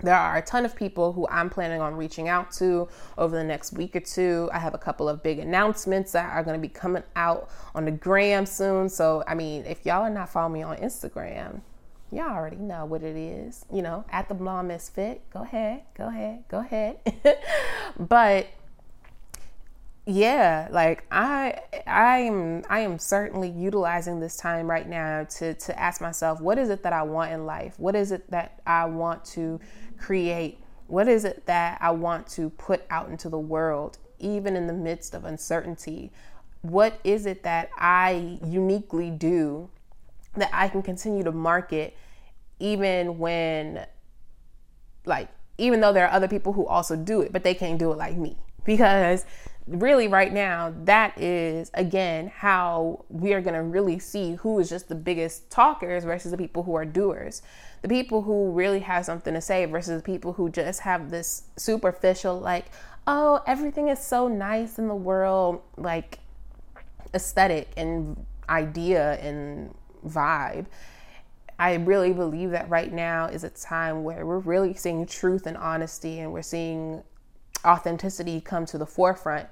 There 0.00 0.14
are 0.14 0.36
a 0.36 0.42
ton 0.42 0.64
of 0.64 0.76
people 0.76 1.12
who 1.12 1.26
I'm 1.28 1.48
planning 1.48 1.80
on 1.80 1.94
reaching 1.94 2.28
out 2.28 2.50
to 2.52 2.88
over 3.16 3.36
the 3.36 3.44
next 3.44 3.72
week 3.72 3.96
or 3.96 4.00
two. 4.00 4.50
I 4.52 4.58
have 4.58 4.74
a 4.74 4.78
couple 4.78 5.08
of 5.08 5.22
big 5.22 5.38
announcements 5.38 6.12
that 6.12 6.30
are 6.32 6.42
going 6.42 6.60
to 6.60 6.60
be 6.60 6.72
coming 6.72 7.02
out 7.16 7.48
on 7.74 7.84
the 7.84 7.90
gram 7.90 8.44
soon. 8.44 8.88
So, 8.88 9.24
I 9.26 9.34
mean, 9.34 9.64
if 9.64 9.86
y'all 9.86 10.02
are 10.02 10.10
not 10.10 10.28
following 10.28 10.54
me 10.54 10.62
on 10.62 10.76
Instagram, 10.78 11.60
y'all 12.10 12.30
already 12.34 12.56
know 12.56 12.84
what 12.84 13.02
it 13.02 13.16
is. 13.16 13.64
You 13.72 13.82
know, 13.82 14.04
at 14.10 14.28
the 14.28 14.34
Blonde 14.34 14.68
Misfit. 14.68 15.22
Go 15.30 15.42
ahead, 15.42 15.82
go 15.96 16.08
ahead, 16.08 16.44
go 16.48 16.58
ahead. 16.58 16.98
but 17.98 18.46
yeah, 20.06 20.68
like 20.70 21.04
I 21.10 21.60
I 21.86 22.18
am 22.18 22.62
I 22.68 22.80
am 22.80 22.98
certainly 22.98 23.48
utilizing 23.48 24.20
this 24.20 24.36
time 24.36 24.70
right 24.70 24.88
now 24.88 25.24
to 25.38 25.54
to 25.54 25.78
ask 25.78 26.00
myself 26.00 26.40
what 26.40 26.58
is 26.58 26.68
it 26.68 26.82
that 26.82 26.92
I 26.92 27.02
want 27.02 27.32
in 27.32 27.46
life? 27.46 27.74
What 27.78 27.96
is 27.96 28.12
it 28.12 28.30
that 28.30 28.60
I 28.66 28.84
want 28.84 29.24
to 29.26 29.60
create? 29.98 30.58
What 30.88 31.08
is 31.08 31.24
it 31.24 31.46
that 31.46 31.78
I 31.80 31.90
want 31.92 32.26
to 32.28 32.50
put 32.50 32.84
out 32.90 33.08
into 33.08 33.30
the 33.30 33.38
world 33.38 33.98
even 34.18 34.56
in 34.56 34.66
the 34.66 34.74
midst 34.74 35.14
of 35.14 35.24
uncertainty? 35.24 36.12
What 36.60 37.00
is 37.02 37.24
it 37.24 37.42
that 37.44 37.70
I 37.78 38.38
uniquely 38.44 39.10
do 39.10 39.70
that 40.36 40.50
I 40.52 40.68
can 40.68 40.82
continue 40.82 41.24
to 41.24 41.32
market 41.32 41.96
even 42.58 43.18
when 43.18 43.86
like 45.06 45.28
even 45.56 45.80
though 45.80 45.92
there 45.92 46.06
are 46.06 46.12
other 46.12 46.28
people 46.28 46.52
who 46.52 46.66
also 46.66 46.96
do 46.96 47.20
it, 47.20 47.32
but 47.32 47.44
they 47.44 47.54
can't 47.54 47.78
do 47.78 47.92
it 47.92 47.96
like 47.96 48.16
me 48.16 48.36
because 48.64 49.24
really 49.66 50.08
right 50.08 50.32
now 50.32 50.74
that 50.84 51.18
is 51.18 51.70
again 51.72 52.30
how 52.34 53.02
we 53.08 53.32
are 53.32 53.40
going 53.40 53.54
to 53.54 53.62
really 53.62 53.98
see 53.98 54.34
who 54.34 54.58
is 54.58 54.68
just 54.68 54.88
the 54.88 54.94
biggest 54.94 55.50
talkers 55.50 56.04
versus 56.04 56.30
the 56.30 56.36
people 56.36 56.62
who 56.62 56.74
are 56.74 56.84
doers. 56.84 57.42
The 57.82 57.88
people 57.88 58.22
who 58.22 58.50
really 58.52 58.80
have 58.80 59.04
something 59.04 59.32
to 59.32 59.40
say 59.40 59.64
versus 59.64 59.96
the 59.96 60.04
people 60.04 60.34
who 60.34 60.50
just 60.50 60.80
have 60.80 61.10
this 61.10 61.44
superficial 61.56 62.38
like 62.38 62.66
oh 63.06 63.42
everything 63.46 63.88
is 63.88 63.98
so 63.98 64.28
nice 64.28 64.78
in 64.78 64.88
the 64.88 64.94
world 64.94 65.62
like 65.76 66.18
aesthetic 67.14 67.68
and 67.76 68.26
idea 68.48 69.14
and 69.20 69.74
vibe. 70.06 70.66
I 71.58 71.74
really 71.74 72.12
believe 72.12 72.50
that 72.50 72.68
right 72.68 72.92
now 72.92 73.26
is 73.26 73.44
a 73.44 73.50
time 73.50 74.02
where 74.02 74.26
we're 74.26 74.40
really 74.40 74.74
seeing 74.74 75.06
truth 75.06 75.46
and 75.46 75.56
honesty 75.56 76.18
and 76.18 76.32
we're 76.32 76.42
seeing 76.42 77.02
authenticity 77.64 78.40
come 78.40 78.66
to 78.66 78.78
the 78.78 78.86
forefront. 78.86 79.48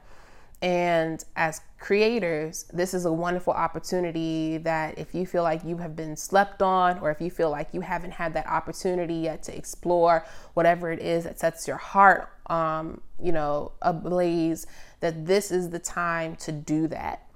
And 0.63 1.25
as 1.35 1.61
creators, 1.81 2.67
this 2.73 2.95
is 2.95 3.05
a 3.05 3.13
wonderful 3.13 3.53
opportunity 3.53 4.59
that 4.59 4.97
if 4.97 5.13
you 5.13 5.27
feel 5.27 5.43
like 5.43 5.65
you 5.65 5.79
have 5.79 5.97
been 5.97 6.17
slept 6.17 6.63
on, 6.63 7.01
or 7.01 7.11
if 7.11 7.21
you 7.21 7.31
feel 7.33 7.51
like 7.51 7.71
you 7.73 7.81
haven't 7.81 8.13
had 8.13 8.33
that 8.35 8.47
opportunity 8.47 9.15
yet 9.17 9.43
to 9.45 9.57
explore 9.57 10.25
whatever 10.55 10.93
it 10.93 11.01
is 11.01 11.25
that 11.25 11.41
sets 11.41 11.67
your 11.67 11.79
heart, 11.79 12.31
um, 12.47 13.01
you 13.21 13.33
know, 13.33 13.73
ablaze, 13.83 14.69
that 15.01 15.27
this 15.27 15.51
is 15.51 15.71
the 15.71 15.81
time 15.81 16.37
to 16.37 16.53
do 16.53 16.87
that. 16.87 17.27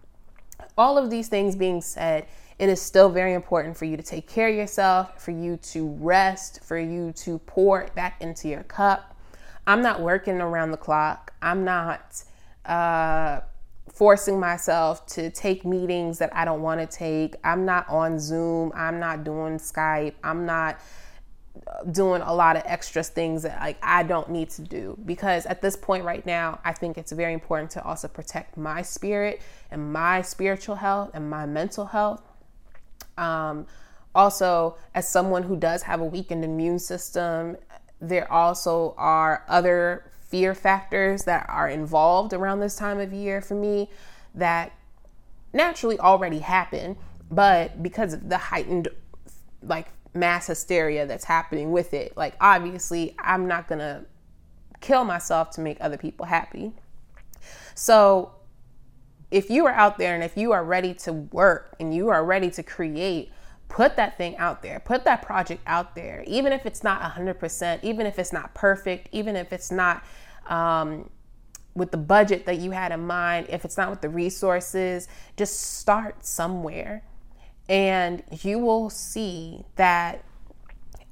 All 0.78 0.96
of 0.96 1.10
these 1.10 1.26
things 1.26 1.56
being 1.56 1.80
said, 1.80 2.26
it 2.60 2.68
is 2.68 2.80
still 2.80 3.08
very 3.08 3.34
important 3.34 3.76
for 3.76 3.86
you 3.86 3.96
to 3.96 4.02
take 4.04 4.28
care 4.28 4.48
of 4.48 4.54
yourself, 4.54 5.20
for 5.20 5.32
you 5.32 5.56
to 5.56 5.88
rest, 5.98 6.62
for 6.62 6.78
you 6.78 7.12
to 7.16 7.38
pour 7.40 7.88
back 7.96 8.22
into 8.22 8.46
your 8.46 8.62
cup 8.62 9.15
I'm 9.66 9.82
not 9.82 10.00
working 10.00 10.40
around 10.40 10.70
the 10.70 10.76
clock. 10.76 11.32
I'm 11.42 11.64
not 11.64 12.22
uh, 12.64 13.40
forcing 13.92 14.38
myself 14.38 15.06
to 15.06 15.30
take 15.30 15.64
meetings 15.64 16.18
that 16.18 16.34
I 16.34 16.44
don't 16.44 16.62
want 16.62 16.80
to 16.80 16.86
take. 16.86 17.36
I'm 17.42 17.64
not 17.64 17.88
on 17.88 18.18
Zoom. 18.18 18.72
I'm 18.74 19.00
not 19.00 19.24
doing 19.24 19.58
Skype. 19.58 20.14
I'm 20.22 20.46
not 20.46 20.80
uh, 21.66 21.84
doing 21.84 22.22
a 22.22 22.34
lot 22.34 22.56
of 22.56 22.62
extra 22.66 23.02
things 23.02 23.42
that 23.42 23.58
like 23.60 23.78
I 23.82 24.02
don't 24.02 24.30
need 24.30 24.50
to 24.50 24.62
do 24.62 24.98
because 25.06 25.46
at 25.46 25.62
this 25.62 25.74
point 25.74 26.04
right 26.04 26.24
now 26.26 26.60
I 26.64 26.72
think 26.72 26.98
it's 26.98 27.12
very 27.12 27.32
important 27.32 27.70
to 27.72 27.82
also 27.82 28.08
protect 28.08 28.56
my 28.56 28.82
spirit 28.82 29.40
and 29.70 29.92
my 29.92 30.22
spiritual 30.22 30.76
health 30.76 31.10
and 31.14 31.30
my 31.30 31.46
mental 31.46 31.86
health. 31.86 32.22
Um, 33.16 33.66
also, 34.14 34.76
as 34.94 35.08
someone 35.08 35.42
who 35.42 35.56
does 35.56 35.82
have 35.82 36.00
a 36.00 36.04
weakened 36.04 36.44
immune 36.44 36.78
system, 36.78 37.56
there 38.00 38.30
also 38.30 38.94
are 38.96 39.44
other 39.48 40.10
fear 40.20 40.54
factors 40.54 41.24
that 41.24 41.46
are 41.48 41.68
involved 41.68 42.32
around 42.32 42.60
this 42.60 42.76
time 42.76 42.98
of 42.98 43.12
year 43.12 43.40
for 43.40 43.54
me 43.54 43.88
that 44.34 44.72
naturally 45.52 45.98
already 45.98 46.40
happen, 46.40 46.96
but 47.30 47.82
because 47.82 48.12
of 48.12 48.28
the 48.28 48.36
heightened 48.36 48.88
like 49.62 49.88
mass 50.14 50.46
hysteria 50.46 51.06
that's 51.06 51.24
happening 51.24 51.72
with 51.72 51.94
it, 51.94 52.16
like 52.16 52.34
obviously 52.40 53.14
I'm 53.18 53.46
not 53.46 53.68
gonna 53.68 54.04
kill 54.80 55.04
myself 55.04 55.50
to 55.52 55.60
make 55.60 55.78
other 55.80 55.96
people 55.96 56.26
happy. 56.26 56.72
So 57.74 58.32
if 59.30 59.50
you 59.50 59.66
are 59.66 59.72
out 59.72 59.98
there 59.98 60.14
and 60.14 60.22
if 60.22 60.36
you 60.36 60.52
are 60.52 60.64
ready 60.64 60.94
to 60.94 61.12
work 61.12 61.74
and 61.80 61.94
you 61.94 62.08
are 62.08 62.24
ready 62.24 62.50
to 62.50 62.62
create, 62.62 63.32
put 63.68 63.96
that 63.96 64.16
thing 64.16 64.36
out 64.36 64.62
there 64.62 64.80
put 64.80 65.04
that 65.04 65.22
project 65.22 65.60
out 65.66 65.94
there 65.94 66.22
even 66.26 66.52
if 66.52 66.66
it's 66.66 66.84
not 66.84 67.02
100% 67.02 67.82
even 67.82 68.06
if 68.06 68.18
it's 68.18 68.32
not 68.32 68.54
perfect 68.54 69.08
even 69.12 69.34
if 69.36 69.52
it's 69.52 69.70
not 69.70 70.04
um, 70.46 71.10
with 71.76 71.90
the 71.90 71.96
budget 71.98 72.46
that 72.46 72.58
you 72.58 72.70
had 72.70 72.90
in 72.90 73.06
mind 73.06 73.46
if 73.50 73.64
it's 73.64 73.76
not 73.76 73.90
with 73.90 74.00
the 74.00 74.08
resources 74.08 75.06
just 75.36 75.60
start 75.78 76.24
somewhere. 76.24 77.04
And 77.68 78.22
you 78.42 78.58
will 78.58 78.90
see 78.90 79.64
that 79.76 80.24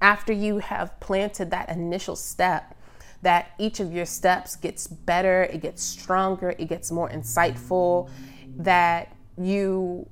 after 0.01 0.33
you 0.33 0.59
have 0.59 0.99
planted 1.01 1.51
that 1.51 1.69
initial 1.69 2.17
step 2.17 2.77
that 3.23 3.53
each 3.59 3.81
of 3.81 3.93
your 3.93 4.05
steps 4.05 4.55
gets 4.55 4.87
better 4.87 5.45
it 5.45 5.63
gets 5.63 5.83
stronger 5.83 6.55
it 6.59 6.67
gets 6.69 6.91
more 6.91 7.09
insightful 7.09 8.11
that 8.57 9.17
you 9.39 10.07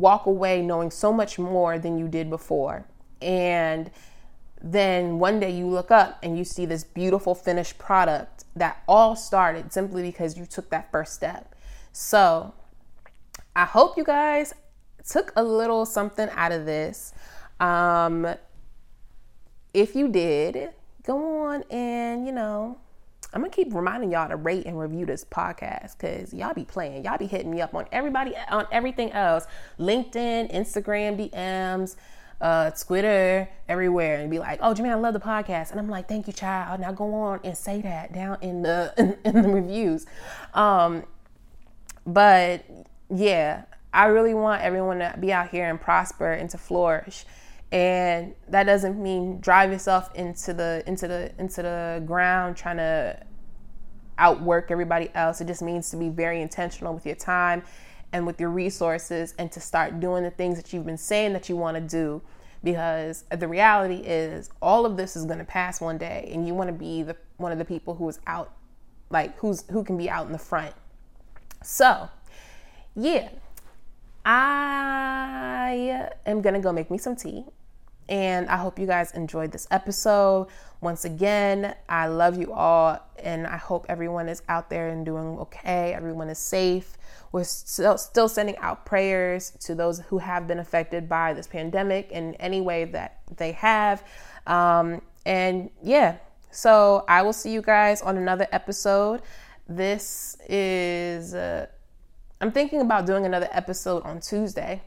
walk 0.00 0.26
away 0.26 0.62
knowing 0.62 0.90
so 0.90 1.12
much 1.12 1.38
more 1.38 1.78
than 1.78 1.98
you 1.98 2.08
did 2.08 2.30
before. 2.30 2.86
And 3.20 3.90
then 4.62 5.18
one 5.18 5.40
day 5.40 5.50
you 5.50 5.66
look 5.66 5.90
up 5.90 6.18
and 6.22 6.36
you 6.38 6.44
see 6.44 6.66
this 6.66 6.84
beautiful 6.84 7.34
finished 7.34 7.78
product 7.78 8.44
that 8.54 8.82
all 8.88 9.14
started 9.16 9.72
simply 9.72 10.02
because 10.02 10.36
you 10.36 10.46
took 10.46 10.70
that 10.70 10.90
first 10.90 11.14
step. 11.14 11.54
So 11.92 12.54
I 13.54 13.64
hope 13.64 13.96
you 13.96 14.04
guys 14.04 14.54
took 15.08 15.32
a 15.36 15.44
little 15.44 15.86
something 15.86 16.28
out 16.30 16.52
of 16.52 16.66
this. 16.66 17.12
Um, 17.60 18.26
if 19.72 19.94
you 19.94 20.08
did, 20.08 20.70
go 21.04 21.46
on 21.46 21.62
and, 21.70 22.26
you 22.26 22.32
know, 22.32 22.78
I'm 23.32 23.40
gonna 23.40 23.50
keep 23.50 23.74
reminding 23.74 24.12
y'all 24.12 24.28
to 24.28 24.36
rate 24.36 24.66
and 24.66 24.78
review 24.78 25.04
this 25.04 25.24
podcast 25.24 25.98
because 25.98 26.32
y'all 26.32 26.54
be 26.54 26.64
playing. 26.64 27.04
Y'all 27.04 27.18
be 27.18 27.26
hitting 27.26 27.50
me 27.50 27.60
up 27.60 27.74
on 27.74 27.86
everybody 27.92 28.34
on 28.50 28.66
everything 28.70 29.12
else. 29.12 29.46
LinkedIn, 29.78 30.52
Instagram, 30.54 31.30
DMs, 31.30 31.96
uh, 32.40 32.70
Twitter, 32.70 33.48
everywhere, 33.68 34.20
and 34.20 34.30
be 34.30 34.38
like, 34.38 34.60
"Oh, 34.62 34.74
Jimmy, 34.74 34.90
I 34.90 34.94
love 34.94 35.12
the 35.12 35.20
podcast," 35.20 35.70
and 35.70 35.80
I'm 35.80 35.88
like, 35.88 36.08
"Thank 36.08 36.26
you, 36.26 36.32
child." 36.32 36.80
Now 36.80 36.92
go 36.92 37.12
on 37.14 37.40
and 37.44 37.56
say 37.56 37.80
that 37.82 38.12
down 38.12 38.38
in 38.40 38.62
the 38.62 38.94
in, 38.98 39.16
in 39.24 39.42
the 39.42 39.48
reviews. 39.48 40.06
Um, 40.54 41.04
but 42.06 42.64
yeah, 43.10 43.64
I 43.92 44.06
really 44.06 44.34
want 44.34 44.62
everyone 44.62 44.98
to 44.98 45.14
be 45.18 45.32
out 45.32 45.48
here 45.50 45.68
and 45.68 45.80
prosper 45.80 46.32
and 46.32 46.48
to 46.50 46.58
flourish. 46.58 47.24
And 47.72 48.34
that 48.48 48.64
doesn't 48.64 49.02
mean 49.02 49.40
drive 49.40 49.72
yourself 49.72 50.14
into 50.14 50.54
the 50.54 50.84
into 50.86 51.08
the 51.08 51.32
into 51.38 51.62
the 51.62 52.02
ground 52.06 52.56
trying 52.56 52.76
to 52.76 53.20
outwork 54.18 54.70
everybody 54.70 55.10
else. 55.14 55.40
It 55.40 55.46
just 55.46 55.62
means 55.62 55.90
to 55.90 55.96
be 55.96 56.08
very 56.08 56.40
intentional 56.40 56.94
with 56.94 57.04
your 57.04 57.16
time 57.16 57.62
and 58.12 58.26
with 58.26 58.40
your 58.40 58.50
resources 58.50 59.34
and 59.38 59.50
to 59.52 59.60
start 59.60 60.00
doing 60.00 60.22
the 60.22 60.30
things 60.30 60.56
that 60.56 60.72
you've 60.72 60.86
been 60.86 60.96
saying 60.96 61.32
that 61.32 61.48
you 61.48 61.56
want 61.56 61.74
to 61.76 61.80
do 61.80 62.22
because 62.62 63.24
the 63.30 63.46
reality 63.46 63.96
is 63.96 64.50
all 64.62 64.86
of 64.86 64.96
this 64.96 65.16
is 65.16 65.24
going 65.24 65.38
to 65.38 65.44
pass 65.44 65.80
one 65.80 65.98
day 65.98 66.28
and 66.32 66.46
you 66.46 66.54
want 66.54 66.68
to 66.68 66.72
be 66.72 67.02
the 67.02 67.16
one 67.36 67.52
of 67.52 67.58
the 67.58 67.64
people 67.64 67.94
who 67.94 68.08
is 68.08 68.18
out 68.26 68.52
like 69.10 69.36
who's 69.38 69.64
who 69.70 69.84
can 69.84 69.96
be 69.96 70.08
out 70.08 70.26
in 70.26 70.32
the 70.32 70.38
front. 70.38 70.74
So, 71.62 72.08
yeah. 72.94 73.28
I 74.26 76.10
am 76.26 76.42
going 76.42 76.54
to 76.54 76.60
go 76.60 76.72
make 76.72 76.90
me 76.90 76.98
some 76.98 77.16
tea 77.16 77.44
and 78.08 78.48
I 78.48 78.56
hope 78.56 78.78
you 78.78 78.86
guys 78.86 79.12
enjoyed 79.12 79.52
this 79.52 79.66
episode. 79.70 80.48
Once 80.80 81.04
again, 81.04 81.74
I 81.88 82.06
love 82.06 82.38
you 82.38 82.52
all, 82.52 83.00
and 83.18 83.46
I 83.46 83.56
hope 83.56 83.86
everyone 83.88 84.28
is 84.28 84.42
out 84.48 84.70
there 84.70 84.88
and 84.88 85.04
doing 85.04 85.38
okay. 85.38 85.92
Everyone 85.94 86.28
is 86.28 86.38
safe. 86.38 86.96
We're 87.32 87.44
still, 87.44 87.98
still 87.98 88.28
sending 88.28 88.56
out 88.58 88.86
prayers 88.86 89.52
to 89.60 89.74
those 89.74 90.00
who 90.00 90.18
have 90.18 90.46
been 90.46 90.58
affected 90.58 91.08
by 91.08 91.34
this 91.34 91.46
pandemic 91.46 92.12
in 92.12 92.34
any 92.34 92.60
way 92.60 92.84
that 92.84 93.20
they 93.36 93.52
have. 93.52 94.04
Um, 94.46 95.02
and 95.24 95.70
yeah, 95.82 96.16
so 96.50 97.04
I 97.08 97.22
will 97.22 97.32
see 97.32 97.52
you 97.52 97.62
guys 97.62 98.02
on 98.02 98.16
another 98.16 98.46
episode. 98.52 99.22
This 99.68 100.36
is, 100.48 101.34
uh, 101.34 101.66
I'm 102.40 102.52
thinking 102.52 102.80
about 102.80 103.06
doing 103.06 103.24
another 103.24 103.48
episode 103.50 104.02
on 104.04 104.20
Tuesday 104.20 104.82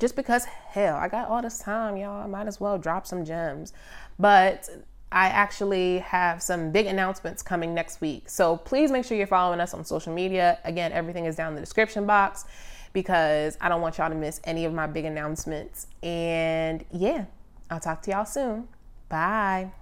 just 0.00 0.16
because 0.16 0.44
hell 0.44 0.96
i 0.96 1.06
got 1.06 1.28
all 1.28 1.42
this 1.42 1.58
time 1.58 1.96
y'all. 1.96 2.22
I 2.22 2.26
might 2.26 2.46
as 2.46 2.60
well 2.60 2.78
drop 2.78 3.06
some 3.06 3.24
gems. 3.24 3.72
But 4.18 4.68
i 5.10 5.26
actually 5.28 5.98
have 5.98 6.42
some 6.42 6.70
big 6.70 6.86
announcements 6.86 7.42
coming 7.42 7.74
next 7.74 8.00
week. 8.00 8.28
So 8.28 8.56
please 8.56 8.90
make 8.90 9.04
sure 9.04 9.16
you're 9.16 9.26
following 9.26 9.60
us 9.60 9.74
on 9.74 9.84
social 9.84 10.12
media. 10.12 10.58
Again 10.64 10.92
everything 10.92 11.24
is 11.24 11.36
down 11.36 11.50
in 11.50 11.54
the 11.54 11.60
description 11.62 12.06
box 12.06 12.44
because 12.92 13.56
i 13.60 13.68
don't 13.68 13.80
want 13.80 13.96
y'all 13.96 14.10
to 14.10 14.14
miss 14.14 14.40
any 14.44 14.64
of 14.64 14.72
my 14.72 14.86
big 14.86 15.04
announcements. 15.04 15.86
And 16.02 16.84
yeah 16.90 17.24
i'll 17.70 17.80
talk 17.80 18.02
to 18.02 18.10
y'all 18.10 18.26
soon. 18.26 18.68
Bye 19.08 19.81